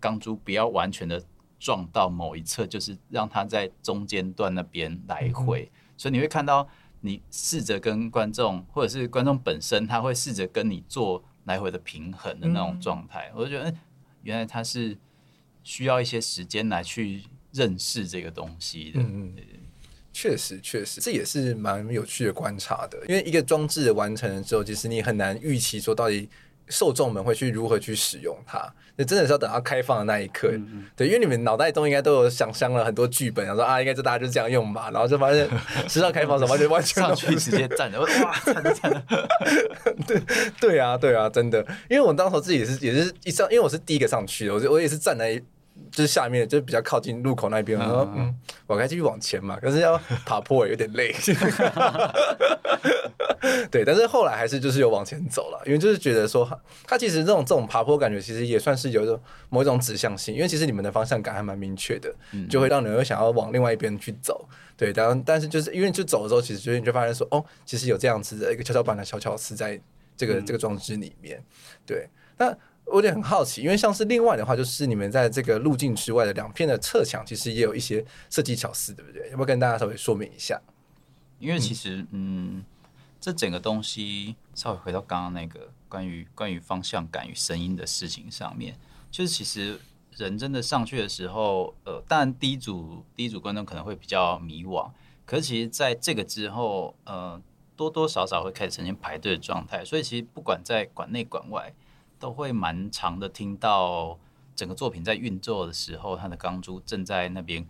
[0.00, 1.22] 钢珠不要完全的
[1.58, 5.70] 撞到某一侧，就是让它在中间段那边来回。
[5.96, 6.66] 所以你会看到。
[7.04, 13.28] 你试着跟观众，或者是观众本身，他会试着跟你做来回的平衡的那种状态。
[13.30, 13.76] 嗯、我就觉得，欸，
[14.22, 14.96] 原来他是
[15.64, 19.00] 需要一些时间来去认识这个东西的。
[19.00, 19.42] 嗯嗯，
[20.12, 22.98] 确实确实，这也是蛮有趣的观察的。
[23.08, 26.28] 因为一个装置完成了之后，其实你很难预期说到底。
[26.68, 28.72] 受众们会去如何去使用它？
[28.96, 35.46] 那真的是要等到开放的那一刻，嗯嗯对，因为你们脑袋中应该都有想象了很多剧本，想说啊，应该就大家就这样用吧，然后就发现
[35.88, 39.02] 直到开放的时候，就完全 上去直接站着，哇，站着站着，
[40.06, 40.22] 对
[40.60, 41.60] 对啊对啊，真的，
[41.90, 45.42] 因为我当时自己也是也是一上，因为我是第一个上去的，我我也是站在。
[45.90, 47.78] 就是下面，就是比较靠近路口那边。
[47.78, 48.34] 我说，嗯，
[48.66, 51.14] 我该继续往前嘛，可是要爬坡有点累。
[53.70, 56.48] 对，但是后来还是就是有往前走了，因为就是觉得说，
[56.86, 62.14] 它其实这种这种爬坡感觉，其实也算是有一种某一种指向性，因为其实你们的方向感还蛮明确的，
[62.48, 64.48] 就会让人会想要往另外一边去走。
[64.76, 69.80] 对，然后但是就是因为就走的时候，其实就你就发现说，哦，其实有这样子的一个跷跷板的小巧思在
[70.16, 71.42] 这个这个装置里面。
[71.84, 72.56] 对，那。
[72.92, 79.30] 我有点很好奇，因为像是另外的话，就是你们在这个路径之外的两片的侧墙，其实也有一些设计巧思，对不对？
[79.30, 80.60] 要不要跟大家稍微说明一下？
[81.38, 82.62] 因为其实，嗯，
[83.18, 88.78] 这整个东西稍微回到刚刚那个关于关于方向感与声音的事情上面，
[89.10, 94.90] 就是其实人真的上去的时候，呃，当然第一组第一组观众可能会比较迷惘，
[95.24, 97.40] 可是其实在这个之后，呃，
[97.74, 101.72] 多多少少会开始呈现排队的状态，所以其实不管在馆内馆外。
[102.22, 104.16] 都会蛮长的，听到
[104.54, 107.66] 整个作品在运作的时候，它的钢珠正在那边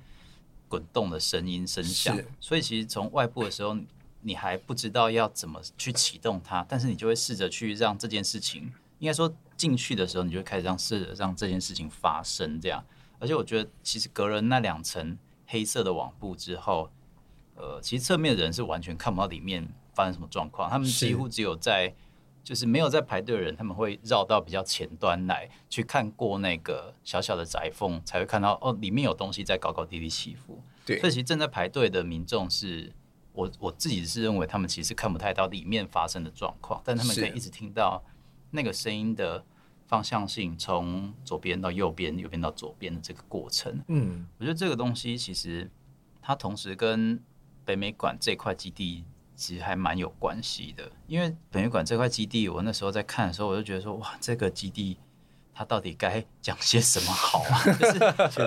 [0.69, 2.15] 滚动的声音声响。
[2.39, 3.75] 所以其实从外部的时候，
[4.21, 12.61] 你还不知道要怎么去启动它，但是你就会试着去让这件事情，应该说进去的时候，你就会开始让试着让这件事情发生。
[12.61, 12.85] 这样，
[13.19, 16.91] 而且我觉得其实隔了那两层黑色的网布之后，
[17.55, 21.95] 呃，其实侧面的人是完全看不到里面发生什么状况，他们几乎只有在。
[22.45, 30.61] 就是没有在排队的人，他们会绕到比较前端来去看过那个小小的窄缝，才会看到哦，里面有东西在高高低低起伏。
[30.85, 32.93] 对，所以其实正在排队的民众是，
[33.33, 38.03] 我我自己是认为他们其实看不太到里面发生的状况，但他们可以一直听到
[38.51, 39.45] 那个声音的
[39.87, 43.81] 方向性，从左边到右边，右边到左边的这个过程。
[43.87, 45.71] 嗯，我觉得这个东西其实
[46.21, 47.23] 它同时跟
[47.65, 49.05] 北美馆这块基地。
[49.35, 54.99] 其实还蛮有关系的，因为北美馆这块基地，我那时候在看的时候，我就觉得说，哇，这个基地
[55.55, 57.65] 它到底该讲些什么好啊？
[57.75, 57.99] 就是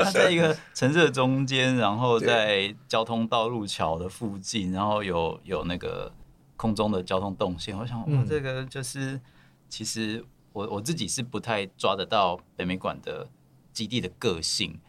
[0.04, 6.14] 它在一个城市的中间，然后在交通道路桥的附近，然后有有那个
[6.56, 7.78] 空中的交通动线。
[7.78, 9.20] 我想，哇，这个就是
[9.68, 13.28] 其实我我自己是不太抓得到北美馆的
[13.74, 14.80] 基地的个性。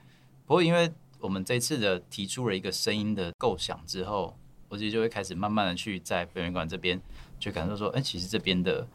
[0.47, 4.37] 不过，因为我们这次的提出了一个声音的构想之后。
[4.77, 7.01] 我其实就会开始慢慢的去在北美馆这边
[7.41, 8.87] 去感受说，哎、欸，其实这边的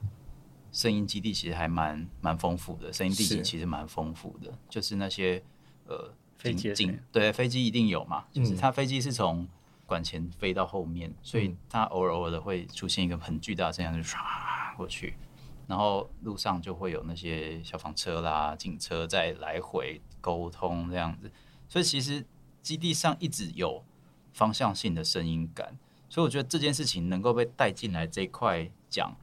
[0.71, 5.41] 声音基地其实还蛮蛮丰富的，声音地景其实蛮丰富的，是就是那些
[5.87, 9.47] 呃飞机，对，飞机一定有嘛，就是它飞机是从
[9.87, 14.17] 管前飞到后面，嗯、所以它偶尔偶尔的会出现一个很巨大的声响，就唰
[14.77, 15.15] 过去，
[15.65, 21.31] 然后路上就会有那些消防车啦、警车在来回沟通这样子，
[21.67, 22.23] 所以其实。
[22.63, 23.83] 基地上一直有
[24.33, 25.77] 方向性的声音感，
[26.09, 29.15] 所以我觉得这件事情能够被带进来这一块讲，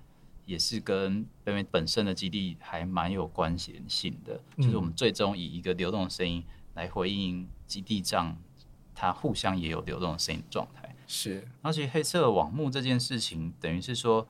[0.44, 4.40] 也是跟北美本身的基地还蛮有关联性的。
[4.56, 6.44] 嗯、就是我们最终以一个流动的声音
[6.74, 8.36] 来回应基地上
[8.94, 10.94] 它互相也有流动的声音状态。
[11.06, 14.28] 是，而且黑色网幕这件事情，等于是说，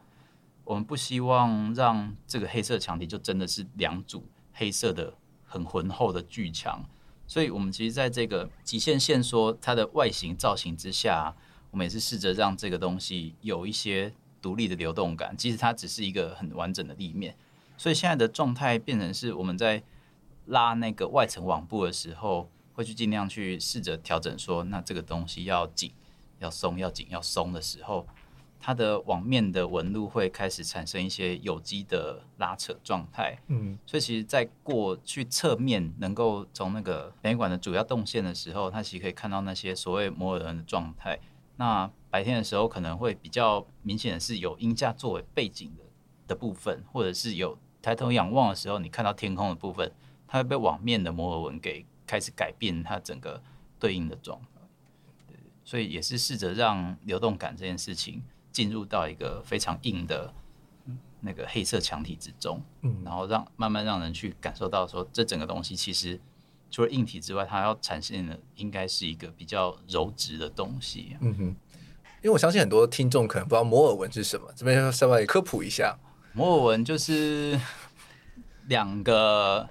[0.65, 5.15] 我们不希望让这个黑色墙体就真的是两组黑色的
[5.45, 6.85] 很浑厚的巨墙。
[7.29, 11.37] 所以，我们其实在这个极限线说它的外形造型之下，
[11.71, 15.37] 我们也是试着让这个东西有一些独立的流动感。
[15.37, 17.37] 其实它只是一个很完整的立面。
[17.77, 19.83] 所以现在的状态变成是我们在
[20.47, 25.93] 拉那个外层网布的时候，会去尽量去试着调整说，那这个东西要紧、
[26.39, 28.07] 要松、要紧、要松的时候。
[28.61, 41.19] 它的网面的纹路会开始产生一些有机的拉扯状态，嗯，所以其实，在过去侧面能够从那个北美馆的主要动线的时候，它其实可以看到那些所谓摩尔纹的状态。
[41.57, 45.85] 那白天的时候可能会比较明显的是有鹰架作为背景的
[46.29, 49.93] 的部分，或者是有抬头仰望的时候，你看到天空的部分，
[50.27, 53.43] 它会被网面的摩尔纹给开始改变它整个
[53.79, 54.41] 对应的状
[55.65, 58.23] 所以也是试着让流动感这件事情。
[58.59, 60.35] 进入到一个非常硬的
[61.21, 66.21] 那个黑色墙体之中，嗯，然后让慢慢让人去感受到说，这整个东西其实
[66.69, 71.17] 除了硬体之外，它要产生的应该是一个比较柔直的东西。
[71.21, 75.97] 嗯哼，因为我相信很多听众可能不知道摩尔纹是什么，这边要稍微科普一下。
[76.33, 77.57] 摩尔纹就是
[78.67, 79.69] 两个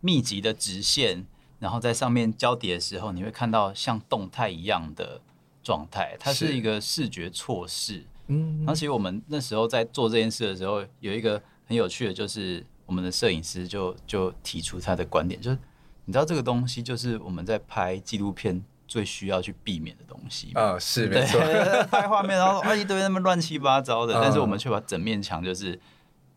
[0.00, 1.26] 密集的直线，
[1.58, 5.20] 然后在上面交叠的时候，你会看到像动态一样的
[5.64, 8.06] 状态，它是一个视觉错视。
[8.30, 15.58] 嗯，而且我们那时候在做这件事的时候，有一个很有趣的，就是我们的摄影师就就提出他的观点，就是
[16.04, 21.40] 你知道这个东西就是我们在拍纪录片最需要去避免的东西啊、哦，是没错，
[21.90, 25.78] 拍画面然后啊一堆那么乱七八糟的，嗯、但是我们却把整面墙就是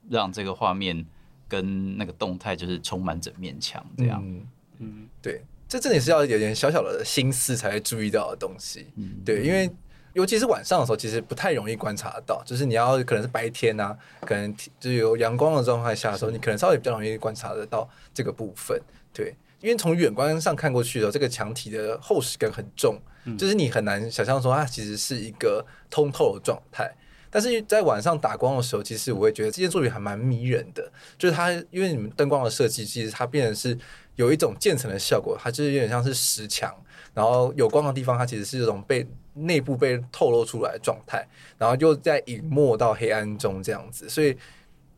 [0.09, 1.05] 让这个画面
[1.47, 4.47] 跟那个动态就是充满整面墙这样，嗯，
[4.79, 5.09] 嗯。
[5.21, 9.69] 对，这真的是要有点小小的心思才会注意到的东西，嗯，对，因为。
[10.13, 12.41] 尤其是晚上的时候，其实不太容易观察到。
[12.45, 18.79] 就是你要可能是白天啊，可能就是有阳光的状态下的时候，你可能稍微比较容易观察得到这个部分。
[19.11, 23.01] 对，因为从远观上看过去的时候，这个墙体的厚实感很重，
[23.37, 26.93] 就是你很难想象说它其实是一个通透的状态。
[27.31, 30.91] 但是在晚上打光的时候，其实我会觉得这件作品还蛮迷人的。
[31.17, 33.75] 就是它因为你们灯光的设计，其实它变成是
[34.15, 36.71] 有一种渐层的效果，它就是有点像是石墙，
[37.15, 39.07] 然后有光的地方，它其实是这种被。
[39.33, 44.37] 内部被透露出来的状态，然后又在隐没到黑暗中这样子，所以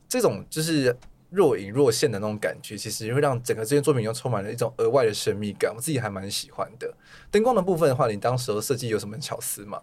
[0.08, 0.95] 这种就是
[1.30, 5.74] 若隐若现的那种感觉，其实会让整个这件作品又充满了一种额外的神秘感。
[5.74, 6.93] 我自己还蛮喜欢的。
[7.32, 9.82] 灯光的部分的话，你当时候设计有什么巧思吗？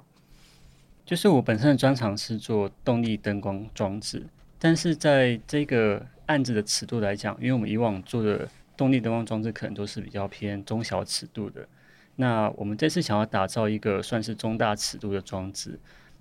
[1.05, 4.27] 就是我本身的专长是做动力灯光装置，
[4.59, 11.67] 但是在这个案子的尺度来讲，因为我们以往做的动力灯光装置可能都是比较偏中小尺度的。
[12.17, 15.79] 那我们这次想要打造一个算是中大尺度的装置，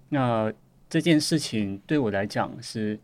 [0.10, 0.52] 那
[0.90, 3.00] 这件事情对我来讲是，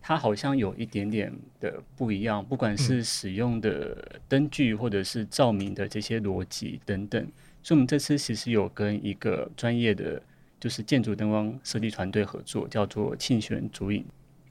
[0.00, 7.22] 它好像有一点点的不一样，不管是使用的灯具或者是照明的这些逻辑等等，
[7.62, 10.20] 所以我们这次其实有跟一个专业的
[10.58, 14.04] 就是建筑灯光设计团队合作，叫做庆选主影，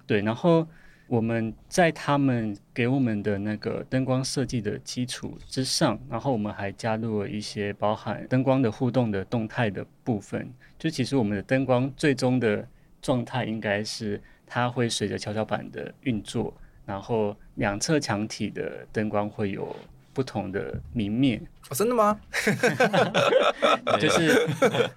[0.05, 0.67] 对，然后。
[1.11, 10.49] 我们在他们给我们的那个灯光设计的基础之上，然后我们还加入了一些包含灯光的互动的动态的部分。
[10.79, 12.65] 就其实我们的灯光最终的
[13.01, 16.53] 状态应该是它会随着跷跷板的运作，
[16.85, 19.75] 然后两侧墙体的灯光会有
[20.13, 21.41] 不同的明灭。
[21.69, 22.19] 哦，真的吗？
[23.99, 24.47] 就是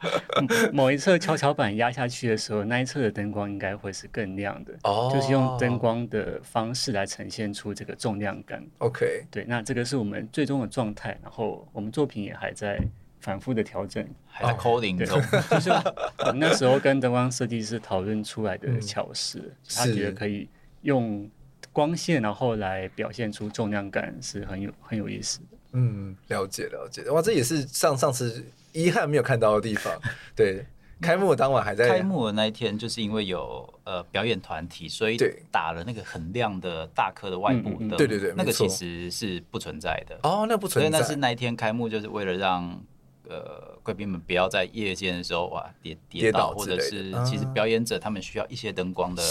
[0.72, 4.72] 某一侧跷跷板压下去的时候，那一侧的灯光应该会是更亮的。
[4.82, 8.64] 哦，就是用灯光的方式来呈现出这个重量感。
[8.78, 11.16] OK，对，那这个是我们最终的状态。
[11.22, 12.80] 然后我们作品也还在
[13.20, 15.20] 反复的调整，还在 coding 中。
[15.50, 20.48] 就是我们那时候跟灯光设计师讨论出来的巧思，嗯、他觉得可以
[20.82, 21.28] 用
[21.74, 25.46] 光线然后来表现出重量感，是很有很有意思的。
[25.72, 29.92] 嗯，了解了解，哇，这也是上上次遗憾没有看到的地方。
[30.36, 30.64] 对，
[31.02, 35.18] 开幕当晚还在开幕的那一天，就是因为有呃表演团体，所以
[35.50, 37.88] 打了那个很亮的大颗的外部灯。
[37.96, 40.16] 对对对，那个其实是不存在的。
[40.22, 40.88] 哦，那不存在。
[40.88, 42.80] 所以那是那一天开幕，就是为了让
[43.28, 49.22] 呃贵宾们不要在夜间的时候哇跌跌倒，或者是其实表演者他们需要一些灯光的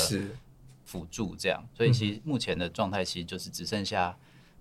[0.85, 1.67] 辅助，这样。
[1.73, 4.17] 所以其实目前的状态其实就是只剩下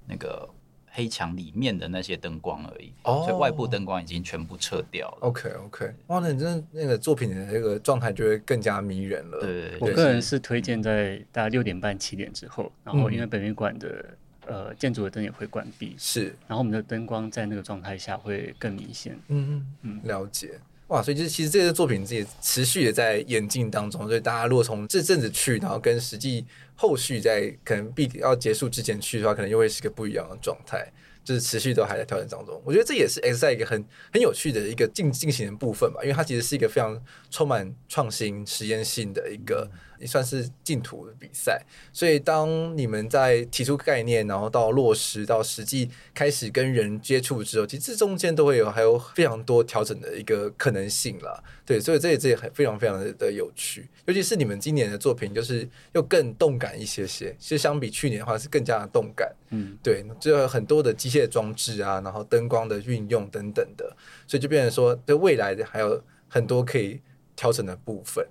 [0.06, 0.48] 那个。
[0.94, 5.18] 黑墙里面的那些灯光而已，哦，所以外部灯光已经全部撤掉了。
[5.22, 9.40] OK OK，哇，那你真的那个作品的那个状态就会更加迷人了。
[9.40, 14.04] 对，对，对，我个人是推荐在大概六点半七点之后，然后因为北美馆的
[14.46, 19.18] 呃建筑的灯也会关闭，是，然后我们的灯光在那个状态下会更明显。
[19.28, 20.60] 嗯嗯，了解。
[20.92, 30.86] 哇，所以就是其实这些作品自己持续的在演进当中，所以大家如果从这阵子去，然后跟实际后续在可能必要结束之前去的话，可能又会是个不一样的状态。
[31.24, 39.70] 就是持续都还在调整当中，我觉得这也是 X 一个很很有趣的一个进进行的部分吧，因为它其实是一个非常充满创新、实验性的一个
[40.02, 41.64] 也算是净土的比赛。
[41.92, 51.42] 所以当你们在提出概念，然后到落实到实际开始跟人接触之后，其实这中间都会有还有非常多调整的一个可能性了。
[51.64, 59.32] 对，所以这也这也很非常非常的有趣，尤其是你们今年的作品就是又更动感一些些，其实相比去年的话是更加的动感。
[59.50, 63.96] 嗯，对，就有很多的机械装置啊，然后灯光的运用等等的，
[64.26, 67.00] 所以就变成说，对未来的还有很多可以
[67.36, 68.26] 调整的部分。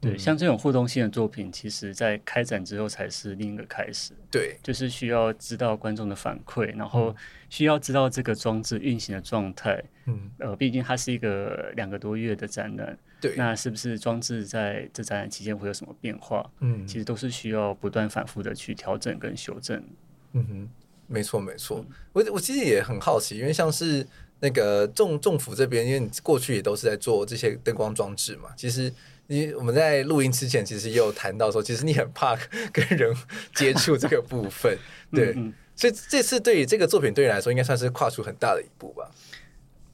[0.00, 4.12] 对，像这种互动性的作品，其实在开展之后才是另一个开始。
[4.30, 7.14] 对，就是需要知道观众的反馈，然后
[7.48, 9.82] 需要知道这个装置运行的状态。
[10.04, 12.96] 嗯，呃，毕竟它是一个两个多月的展览。
[13.18, 16.48] 对，那是不是装置在这展览期间会有什么变化？
[16.60, 19.82] 嗯，其实都是需要不断反复的去调整跟修正。
[20.32, 20.68] 嗯哼，
[21.06, 21.82] 没错没错，
[22.12, 24.06] 我我其实也很好奇，因为像是
[24.40, 28.92] 那个政政府这边，因为你过去也都是在做这些灯光装置嘛，其实
[29.28, 32.36] 你我们在录音之前，其实也有谈到说，其实你很怕
[32.72, 33.14] 跟人
[33.54, 34.78] 接触这个部分，
[35.12, 39.10] 对，嗯嗯，所以这次对于这个作品对你来说，应该算是跨出很大的一步吧。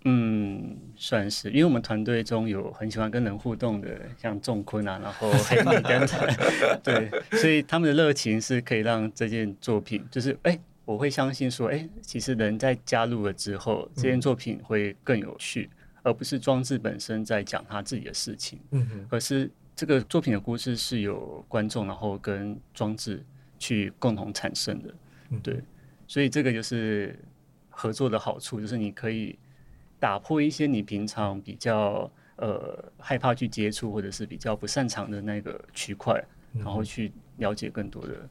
[0.05, 3.89] 嗯，算是，因为我们团队中有很喜欢跟人互动的，
[4.20, 6.37] 像仲坤啊，然后黑米等等，
[6.83, 23.24] 对，所以他们的热情是可以让这件作品，就是哎、欸，我会相信说，哎、欸，其实人在加入了之后，这件作品会更有趣，嗯、而不是装置本身在讲他自己的事情，嗯哼，而是这个作品的故事是由观众然后跟装置
[23.59, 24.94] 去共同产生的，
[25.42, 25.62] 对，
[26.07, 27.18] 所以这个就是
[27.70, 29.38] 合作的好处，就是你可以。
[30.03, 36.20] 打破一些你平常比较呃害怕去接触或者是比较不擅长的那个区块，
[36.55, 38.28] 然后去了解更多的，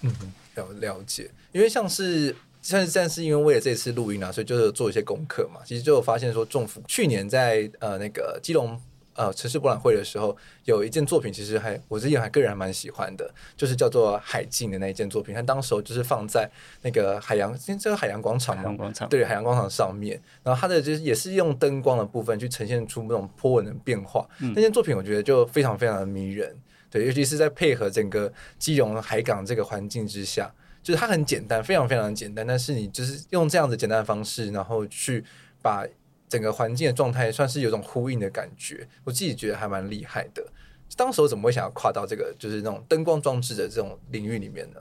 [0.00, 0.12] 嗯，
[0.56, 1.30] 了了解。
[1.52, 2.34] 因为像是
[2.64, 5.60] 像是但是因为为了这次录音啊，所以就是做一些功课嘛。
[5.64, 8.80] 其实就有发现说，政府去年在呃那个基隆。
[9.16, 15.32] 呃，城市博览会的时候，有一件作品，其实还我自己还个人还蛮喜欢的，就是叫做《海镜》的那一件作品。
[15.32, 16.50] 它当时候就是放在
[16.82, 20.20] 那个海洋，这个海洋广场嘛，广场对，海洋广场上面。
[20.42, 24.28] 然后它的就是也是用灯光的部分去呈现出那种波纹的变化。
[24.40, 26.52] 嗯、那件作品我觉得就非常非常的迷人，
[26.90, 30.52] 对，尤其是在配合整个基隆海港这个环境之下，
[30.84, 35.24] 就是它很简单，非常非常简单，但是你就是用这样子简单的方式，然后去
[35.60, 35.84] 把。
[36.26, 40.44] 整个环境的状态算是有种呼应的感觉，我自己觉得还蛮厉害的。
[40.96, 44.80] 当时我怎么会想要跨到这个就是那种灯光装置的这种领域里面呢？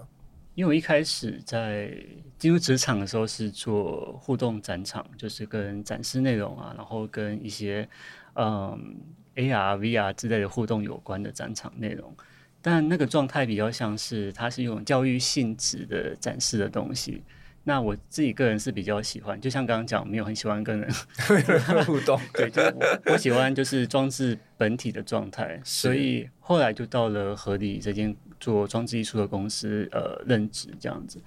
[0.56, 1.96] 因为我一开始在
[2.40, 7.88] 进入职场的时候是做互动展场，就是跟展示内容啊，然后跟一些
[8.36, 8.96] 嗯
[9.36, 12.12] AR、VR 之类的互动有关的展场内容。
[12.64, 17.22] 但那个状态比较像是它是用教育性质的展示的东西。
[17.66, 20.90] 那我自己个人是比较喜欢，就像刚刚讲，没有很喜欢跟人
[21.86, 31.22] 互动， 对，就我我喜欢就是装置本体的状态，所以后来就到了合理这间做装置艺术的公司呃任职这样子。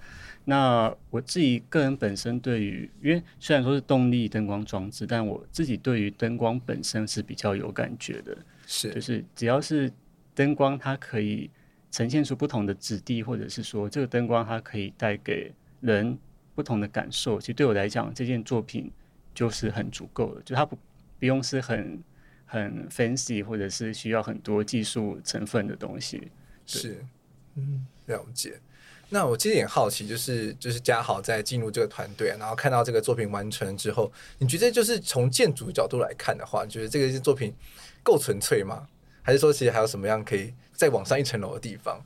[0.45, 9.91] 那我自己个人本身对于，因为虽然说是动力灯光装置，但我自己对于灯光本身是比较有感觉的，是就是只要是
[10.37, 11.49] 灯光，它可以
[11.91, 16.17] 呈现出不同的质地，或者是说这个灯光它可以带给人。
[16.57, 18.91] 不同的感受，其实对我来讲，这件作品
[19.31, 20.75] 就是很足够的，就它不
[21.19, 22.03] 不用是很
[22.47, 26.31] 很 fancy，或者是需要很多技术成分的东西。
[26.65, 27.05] 是，
[27.53, 28.59] 嗯，了解。
[29.07, 37.53] 那我其实也好奇，就是就是嘉豪在进入这个团队，然后看到这个作品完成之后，你觉得就是从建筑角度来看的话，你觉得这个作品
[38.01, 38.87] 够纯粹吗？
[39.27, 42.01] 还是说其实还有什么样可以再往上一层楼的地方？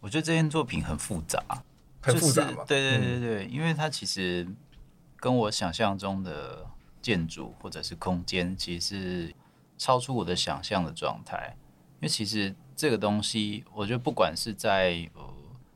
[0.00, 1.44] 我觉得这件作品很复杂。
[2.00, 2.64] 很复杂嘛？
[2.66, 4.48] 对对对对，因为它其实
[5.16, 6.64] 跟我想象中的
[7.02, 9.34] 建筑或者是空间，其实是
[9.76, 11.54] 超出我的想象的状态。
[12.00, 15.22] 因为其实这个东西，我觉得不管是在呃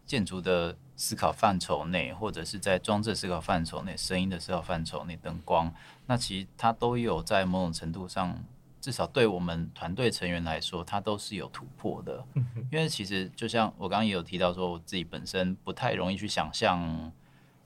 [0.07, 5.71] 建筑的思考范畴内，或者是在装置思考范畴内、声音的思考范畴内、灯光，
[6.07, 8.43] 那其实它都有在某种程度上。
[8.87, 12.25] 至少对我们团队成员来说，它都是有突破的。
[12.71, 16.81] 因为其实就像我刚刚也有提到说，我自己本身不太容易去想象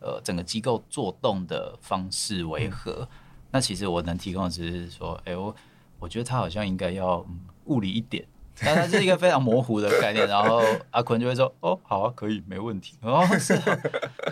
[0.00, 3.02] 呃整个机构做动的方式为何？
[3.02, 3.08] 嗯、
[3.50, 5.54] 那其实我能提供的只是说，哎、欸，我
[5.98, 7.22] 我觉得他好像应该要
[7.66, 8.26] 物理一点。
[8.62, 13.78] 但它是一个非常模糊的概念，然后阿坤就会说：“哦，好啊，可以，没问题。”哦，是啊，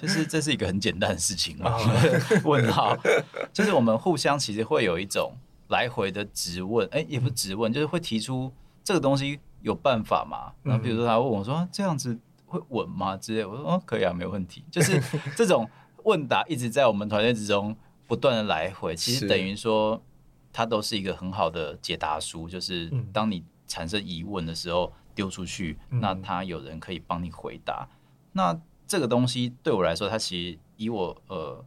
[0.00, 1.74] 就是这是一个很简单的事情嘛。
[2.44, 2.94] 问号，
[3.54, 5.32] 就是我们互相其实会有一种
[5.68, 8.52] 来回的质问，哎，也不是质问，就是会提出
[8.84, 10.52] 这个东西有办法吗？
[10.62, 15.00] 然后比如说他问我说：“这样子会稳吗？”之类，我说：“哦，可以啊，没问题。”就是
[15.36, 15.68] 这种
[16.04, 20.02] 问答一直在我们团队之中不断的来回，其实等于说
[20.52, 23.44] 它都是一个很好的解答书，就是当你。
[23.70, 27.86] 产生疑问的时候丢出去，那他有人可以帮你回答。
[27.86, 27.96] 嗯、
[28.32, 31.62] 那这个东西对我来说，它其实以我呃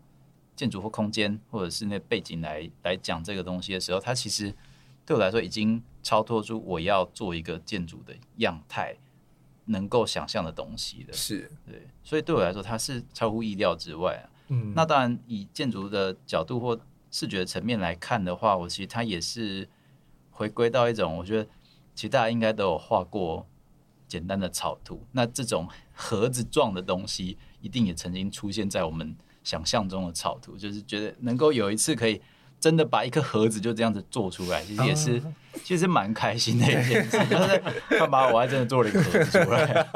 [0.61, 4.53] 建筑或空间或者是那背景来来讲这个东西的时候，它其实
[5.07, 8.95] 对我来说已经超脱出我要做一个建筑的样态
[9.65, 11.11] 能够想象的东西的。
[11.13, 14.29] 是对，所以对我来说，它是超乎意料之外啊。
[14.49, 19.67] 嗯，那当然以建筑的角度或视觉层面来看的话，我其实它也是
[20.29, 21.49] 回归到一种我觉得。
[21.93, 23.45] 其实大家应该都有画过
[24.07, 29.13] 简单的草图，那这种盒子状的东西，一定也曾经出现在我们
[29.43, 30.57] 想象中的草图。
[30.57, 32.21] 就是觉得能够有一次可以
[32.59, 35.21] 真的把一个盒子就这样子做出来，其实也是
[35.63, 37.17] 其实蛮开心的一件事。
[37.27, 37.63] 就是
[37.97, 39.87] 干嘛我还真的做了一个盒子出来，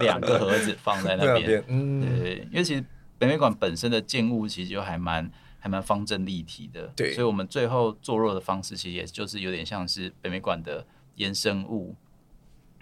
[0.00, 1.64] 两个盒子放在那边。
[1.68, 2.84] 嗯，对，因为其实
[3.18, 6.92] 北美馆本身的建物其实就还蛮还蛮方正立体的。
[6.96, 10.86] 对，所以我们最后做落的方式，其实也就是有点像是北美馆的。
[11.16, 11.94] 延伸物，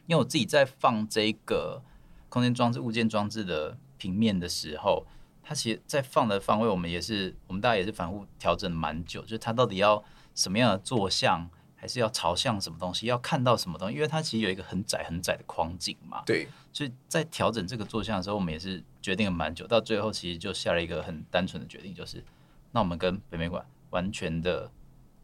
[0.06, 1.82] 因为我自己在放这个
[2.28, 5.04] 空间装置、物件装置的平面的时候，
[5.50, 10.00] 它其实，在放的方位，我们也是，我们大家也是反复调整蛮久，就是它到底要
[10.32, 16.22] 什么样的坐向，还是要朝向什么东西，要看到什么东西，因为它其实有一个很窄很窄的框景嘛。
[16.24, 22.22] 对，所以在调整这个坐向的时候，我们也是决定了蛮久，到最后其实就下了一个很单纯的决定，就是
[22.70, 24.70] 那我们跟北美馆完全的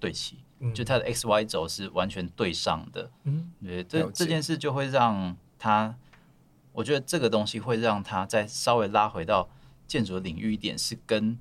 [0.00, 0.38] 对齐。
[0.74, 5.94] 就它的 x y 轴是完全对上的，嗯，对，这这件事就会让它，
[6.72, 9.48] 我觉得这个东西会让它再稍微拉回到
[9.86, 11.38] 建筑的领域一点，是跟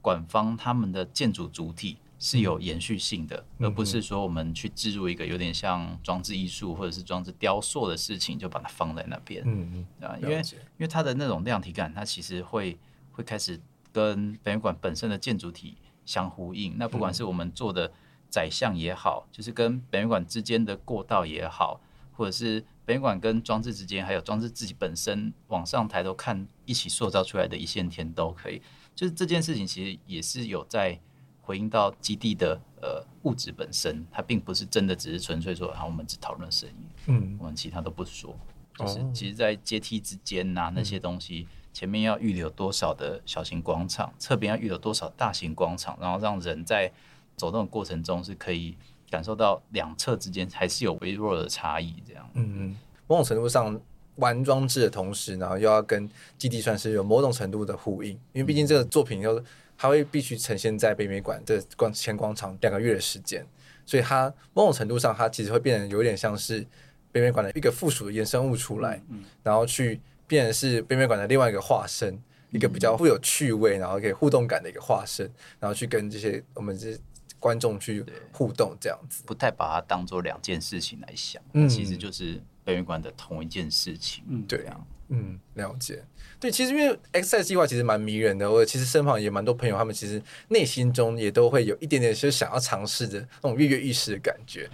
[0.00, 12.78] 馆方他们的建筑主体是有延续性的，而不是说我们去置入一个有点像装置艺术或者是装置雕塑的事情，就把它放在那边，嗯嗯，啊，因为因为它的那种量体感，它其实会
[13.12, 13.60] 会开始
[13.92, 16.74] 跟北美馆本身的建筑体相呼应。
[16.76, 17.92] 那不管是我们做的。
[18.30, 21.80] 宰相也好，就是跟北美馆之间的过道也好，
[22.14, 28.60] 或者是北美馆跟装置之间，还有装置自己本身往上抬头看一起塑造出来的一线天都可以。
[28.94, 31.00] 就是这件事情其实也是有在
[31.40, 36.76] 回应到基地的呃物质本身，它并不是真的只是纯粹说，好，我们只讨论声音，
[37.06, 38.36] 嗯，我们其他都不说。
[38.78, 46.92] 就是其实，在阶梯之间呐、啊，那些东西前面要预留多少的小型广场，侧边要预留多少大型广场，然后让人在。
[47.36, 48.76] 走动的过程中是可以
[49.14, 52.28] 感受到两侧之间还是有微弱的差异，这样。
[52.34, 53.80] 嗯嗯，某种程度上
[54.16, 59.40] 玩装置的同时，然后又要跟基地算是有某种程度的呼应，因为毕竟这个作品又
[59.78, 63.46] 它会必须呈现在北美馆这广前广场两个月的时间，
[63.86, 66.66] 所以它某种程度上它其实会变得有点像是
[67.12, 76.98] 北美馆的一个附属的衍生物出来，嗯，然后去变成是北美馆的另外一个化身，一个比较富有趣味，然后可以互动感的一个化身，然后去跟这些我们这。
[77.44, 84.80] 观众去互动这样子，不太把它当做两件事情来想，嗯，其实就是北美馆的同一件事情，嗯，对啊。
[85.08, 86.02] 嗯，了解。
[86.40, 94.68] 对，其实因为 X 赛计划其实蛮迷人的，我其实身旁也蛮多朋友，他们其实内心中也都会有一点点是想要尝试的那种跃跃欲试的感觉。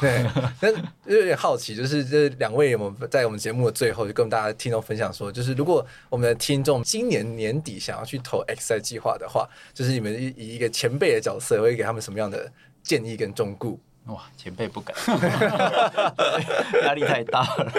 [0.00, 0.26] 对，
[0.60, 0.72] 但
[1.06, 12.50] 有点好奇，就是这两位我们在我们节目的最后就跟大家听众分享说，就是如果我们的听众今年年底想要去投 X 赛计划的话，就是你们以一个前辈的角色会给他们什么样的
[12.82, 13.78] 建议跟忠告？
[14.08, 14.96] 哇，前辈不敢，
[16.84, 17.72] 压力太大了。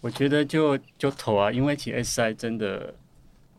[0.00, 2.94] 我觉得就就投啊，因为其实 SI 真的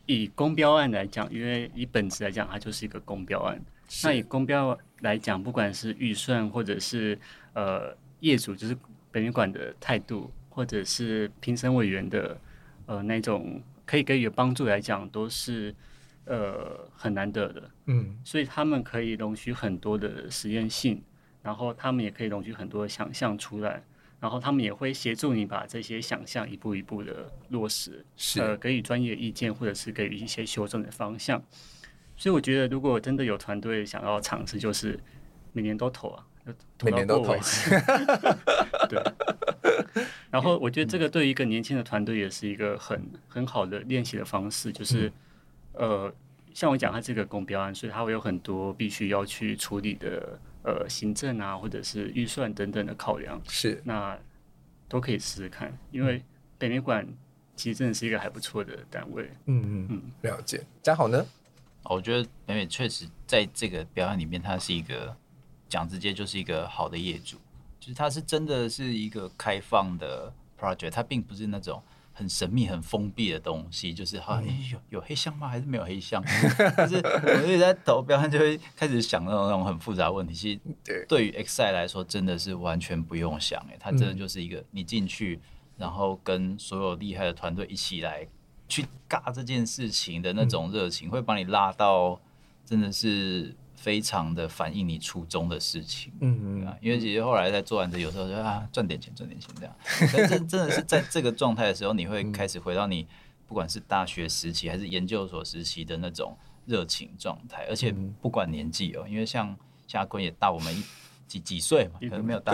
[0.05, 3.61] 以公标案来讲，因为以本质来讲，它就是一个公标案。
[4.03, 7.19] 那以公标来讲，不管是预算，或者是
[7.53, 8.77] 呃业主，就是
[9.11, 12.39] 本院馆的态度，或者是评审委员的
[12.85, 15.75] 呃那种可以给予帮助来讲，都是
[16.25, 17.69] 呃很难得的。
[17.87, 21.01] 嗯，所以他们可以容许很多的实验性。
[21.41, 23.83] 然后他们也可以容许很多想象出来，
[24.19, 31.41] 然后他们也会协助你把这些想象一步一步的落实，是呃给予专业意见或者是给予一些修正的方向。
[32.17, 34.99] 所以我觉得，如果真的有团队想要尝试，就是
[35.53, 36.25] 每年都投啊，
[36.83, 37.33] 每年都投。
[38.89, 39.01] 对。
[40.29, 45.11] 然后我觉得这个对于一个年轻的团队也是一个很很好的练习的方式，就是
[45.73, 46.13] 呃，
[46.53, 53.41] 像我讲，它这个公标案，所以它会有很多必须要去处理的呃行政啊，或者是预算等等的考量。
[53.47, 54.18] 是，那
[54.88, 56.24] 都可以试试看，因为
[56.57, 57.07] 北美馆
[57.55, 59.30] 其实真的是一个还不错的单位。
[59.45, 60.64] 嗯嗯嗯，了解。
[60.82, 61.26] 嘉豪呢？
[61.84, 65.16] 我觉得北美确实在这个表演里面，它是一个
[65.68, 67.38] 讲直接就是一个好的业主，
[67.80, 71.82] 就是它是真的是一个开放的 project，它并不是那种
[72.20, 75.47] 很神秘、很封闭的东西，就是好像、嗯欸、有有黑箱吗？
[75.47, 76.22] 还是没有黑箱？
[76.78, 80.34] 就是我一直在投标案就会开始想那种那种很复杂的问题。
[80.34, 85.39] 其实对于 Excite 来说，真的是完全不用想，哎，它真的就是一个你进去，
[85.78, 88.28] 然后跟所有厉害的团队一起来。
[88.72, 92.22] 去尬这件事情的那种热情，会把你拉到
[92.63, 96.11] 真的是非常的反映你初衷的事情。
[96.19, 99.73] 嗯嗯，因为其实后来在做完这，有时候就啊赚点钱赚点钱这样。
[100.11, 103.07] 但真真的是在这个状态的时候，你会开始回到你
[103.47, 109.55] 不管是大学时期还是研究所时期的那种热情状态，而且不管年纪哦，因为像
[109.88, 110.84] 夏坤也大我们一
[111.25, 112.53] 几几岁嘛，可能没有大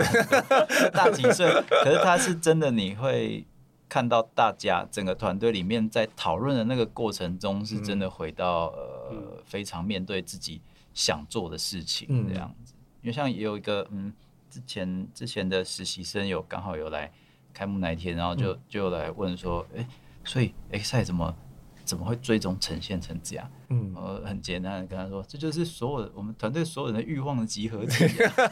[0.92, 1.50] 大几岁，
[1.82, 3.44] 可是他是真的你会。
[3.88, 8.74] 看到大家整个团队里面在讨论的那个过程中，是真的回到、
[9.12, 10.60] 嗯、呃非常面对自己
[10.96, 12.74] 想做的事情这样子。
[12.74, 14.12] 嗯、因为像也有一个嗯
[14.50, 17.12] 之前之前的实习生有刚好有来
[17.54, 19.88] 开幕那一天，然后就、嗯、就来问说，哎、欸，
[20.24, 21.32] 所以 Excite 怎么？
[21.84, 23.48] 怎么会最终呈现成这样？
[23.68, 28.04] 嗯，我很简单的跟他说，这就是所有我们团队所有人的欲望的集合体，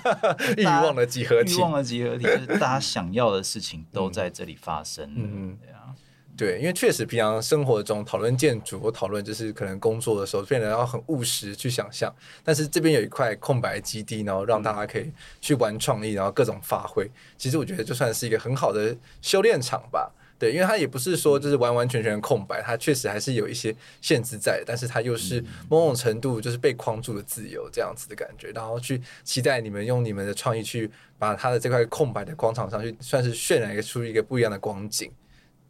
[0.57, 5.13] 欲望的集合体，欲望的集合体，就是大家想要的事情都在这里发生。
[5.17, 5.93] 嗯，对啊，
[6.37, 12.13] 对，因为确实平常生活中讨论建筑或讨论就是可能工作的时候，变得要很务实去想象，
[12.43, 17.09] 但是这边有一块空白基地，然后让大家可以去玩创意，然后各种发挥。
[17.39, 20.11] 其实我觉得就算是一个很好的修炼场吧。
[20.37, 35.09] 对，因为它也不是说就是完完全全的空白，它确实还是有一些限制在，但是它又是某种程度就是被框住的自由这样子的感觉，然后去期待你们用你们的创意去把它的这块空白的广场上去算是渲染出一个不一样的光景。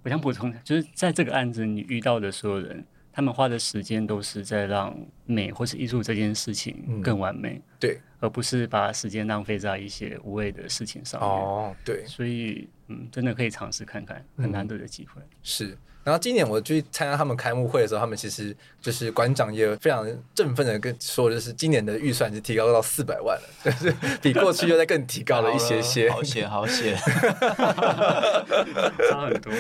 [0.05, 2.85] 我想补充一下，就是在这个案子你遇到的所有人，
[3.15, 4.95] 他们花的时间都是在让
[5.25, 11.31] 美或是艺术这件事情更完美，嗯、对，而不是把时间浪费在一些无谓的事情上面。
[11.31, 12.69] 哦，对，所以。
[12.89, 15.13] 嗯，真的可以尝试看看，很难得的机会。
[15.23, 15.29] 嗯。
[15.43, 23.91] 是，然后今年我去参加他们开幕会的时候，他们其实就是馆长也非常振奋的跟说，就是今年的预算是提高到四百万了， 就是
[24.21, 26.11] 比过去又再更提高了一些些。
[26.11, 26.95] 好险，好险，
[29.09, 29.51] 差很多。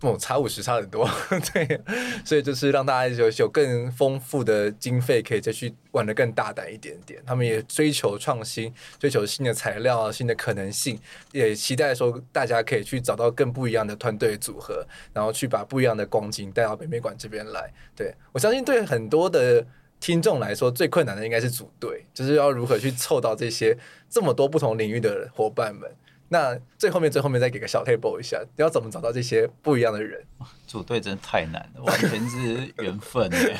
[0.00, 1.08] 哦，差五十差很多，
[1.52, 1.80] 对，
[2.24, 7.20] 所以就是让大家有有更丰富的经费，可以再去玩得更大胆一点点。
[7.26, 10.96] 他们也追求创新，追求新的材料、新的可能性，
[11.32, 17.68] 也期待说大家可以去找到更不一样的团队组合，然后去把不一样的光景带到北美馆这边来。
[17.96, 19.66] 对，我相信，对很多的
[19.98, 23.76] 听众来说，最困难的应该是组队，就是要如何去凑到这些
[24.08, 25.90] 这么多不同领域的伙伴们。
[26.30, 30.22] 那最后面最后面再给个小 table 一下，你要怎么找到这些不一样的人？
[30.66, 33.58] 组队真的太难了，完全是缘分耶。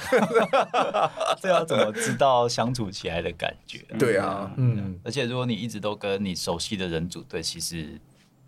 [1.40, 3.78] 这要怎么知道相处起来的感觉？
[3.98, 5.00] 对啊，嗯。
[5.02, 7.98] 而且如果你一直都跟你熟悉的人组队，其实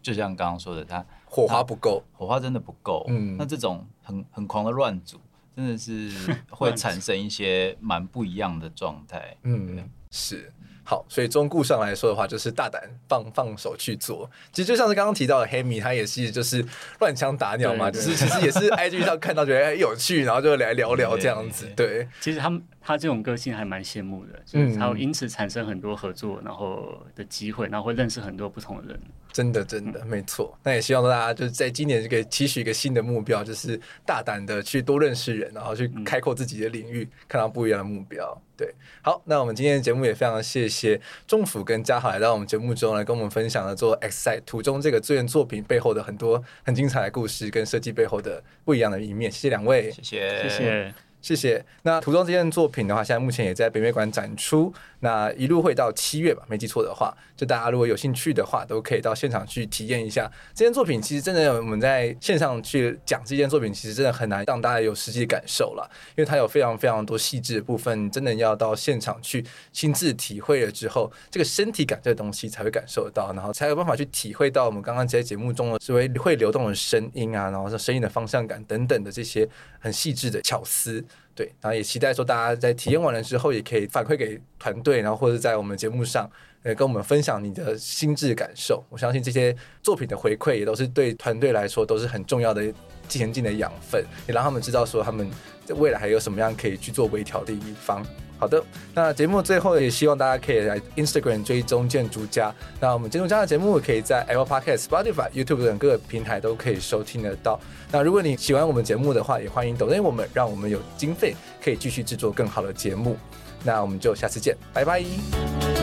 [0.03, 3.07] 就像刚刚说的，他火花不够，火花真的不够。
[3.09, 3.37] 嗯。
[3.39, 5.19] 那这种很很狂的乱组，
[5.57, 6.11] 真的是
[6.51, 9.35] 会 产生一些蛮不一样的状态。
[9.45, 10.53] 嗯，是。
[10.83, 14.29] 好，所以中顾上来说的话，就是大胆放放手去做。
[14.53, 16.65] 其实就像是刚刚提到的黑米，他也是就是
[16.99, 21.67] 乱枪打鸟嘛，就是其实也是 IG 上看到觉得哎有趣，然后就来聊聊这样子。
[21.77, 29.01] 对，其实他们他这种个性还蛮羡慕的，就是他会因此产生很多合作，然后的机会，然后会认识很多不同的人。
[29.33, 30.59] 真的，真的没错。
[30.65, 38.37] 那也希望大家就是在今年就可以期许一个新的目标，就是大胆的去多认识人，然后去开阔自己的领域，看到不一样的目标。
[38.57, 49.31] 对，好，那我们今天的节目也非常谢谢中府跟嘉豪来到我们节目中来跟我们分享了做 Excite 途中这个资源作品背后的很多很精彩的故事跟设计背后的不一样的一面。
[49.31, 51.10] 谢谢两位，谢谢，谢谢。
[51.23, 51.65] 谢谢。
[51.83, 54.73] 那图中这件作品的话，现在目前也在北美馆展出。
[55.01, 61.01] 那一路会到七月吧，没记错的话，就大家如果有兴趣的话，都可以到现场去体验一下这件作品。
[61.01, 79.49] 其实真的，我们在线上去讲这件作品，其实真的很难让大家有实际感受了，因为它有非常非常多细致的部分，真的要到现场去亲自体会了之后，这个身体感这个东西才会感受到，然后才有办法去体会到我们刚刚在节目中的所谓会流动的声音啊，然后声音的方向感等等的这些
[79.79, 81.03] 很细致的巧思。
[81.35, 86.31] 对，然后也期待说大家在体验完了之后，也可以反馈给团队，然后或者在我们节目上，
[86.63, 88.85] 呃，跟我们分享你的心智感受。
[88.91, 92.63] 我相信这些作品的回馈也都是对团队来说都是很重要的
[93.09, 95.31] 前进的养分，也让他们知道说他们
[95.77, 98.05] 未来还有什么样可以去做微调的地方。
[98.41, 98.65] 好的，
[98.95, 102.53] 那节目最后也希望大家可以来 Instagram 追踪建筑家。
[102.81, 107.61] 那我们建筑家的节目可以在 Apple Podcast、Spotify、YouTube 等各个平台都可以收听得到。
[107.93, 113.15] 那如果你喜欢我们节目的话，也欢迎抖音我们，让我们有经费可以继续制作更好的节目。
[113.63, 115.80] 那我们就下次见，拜拜。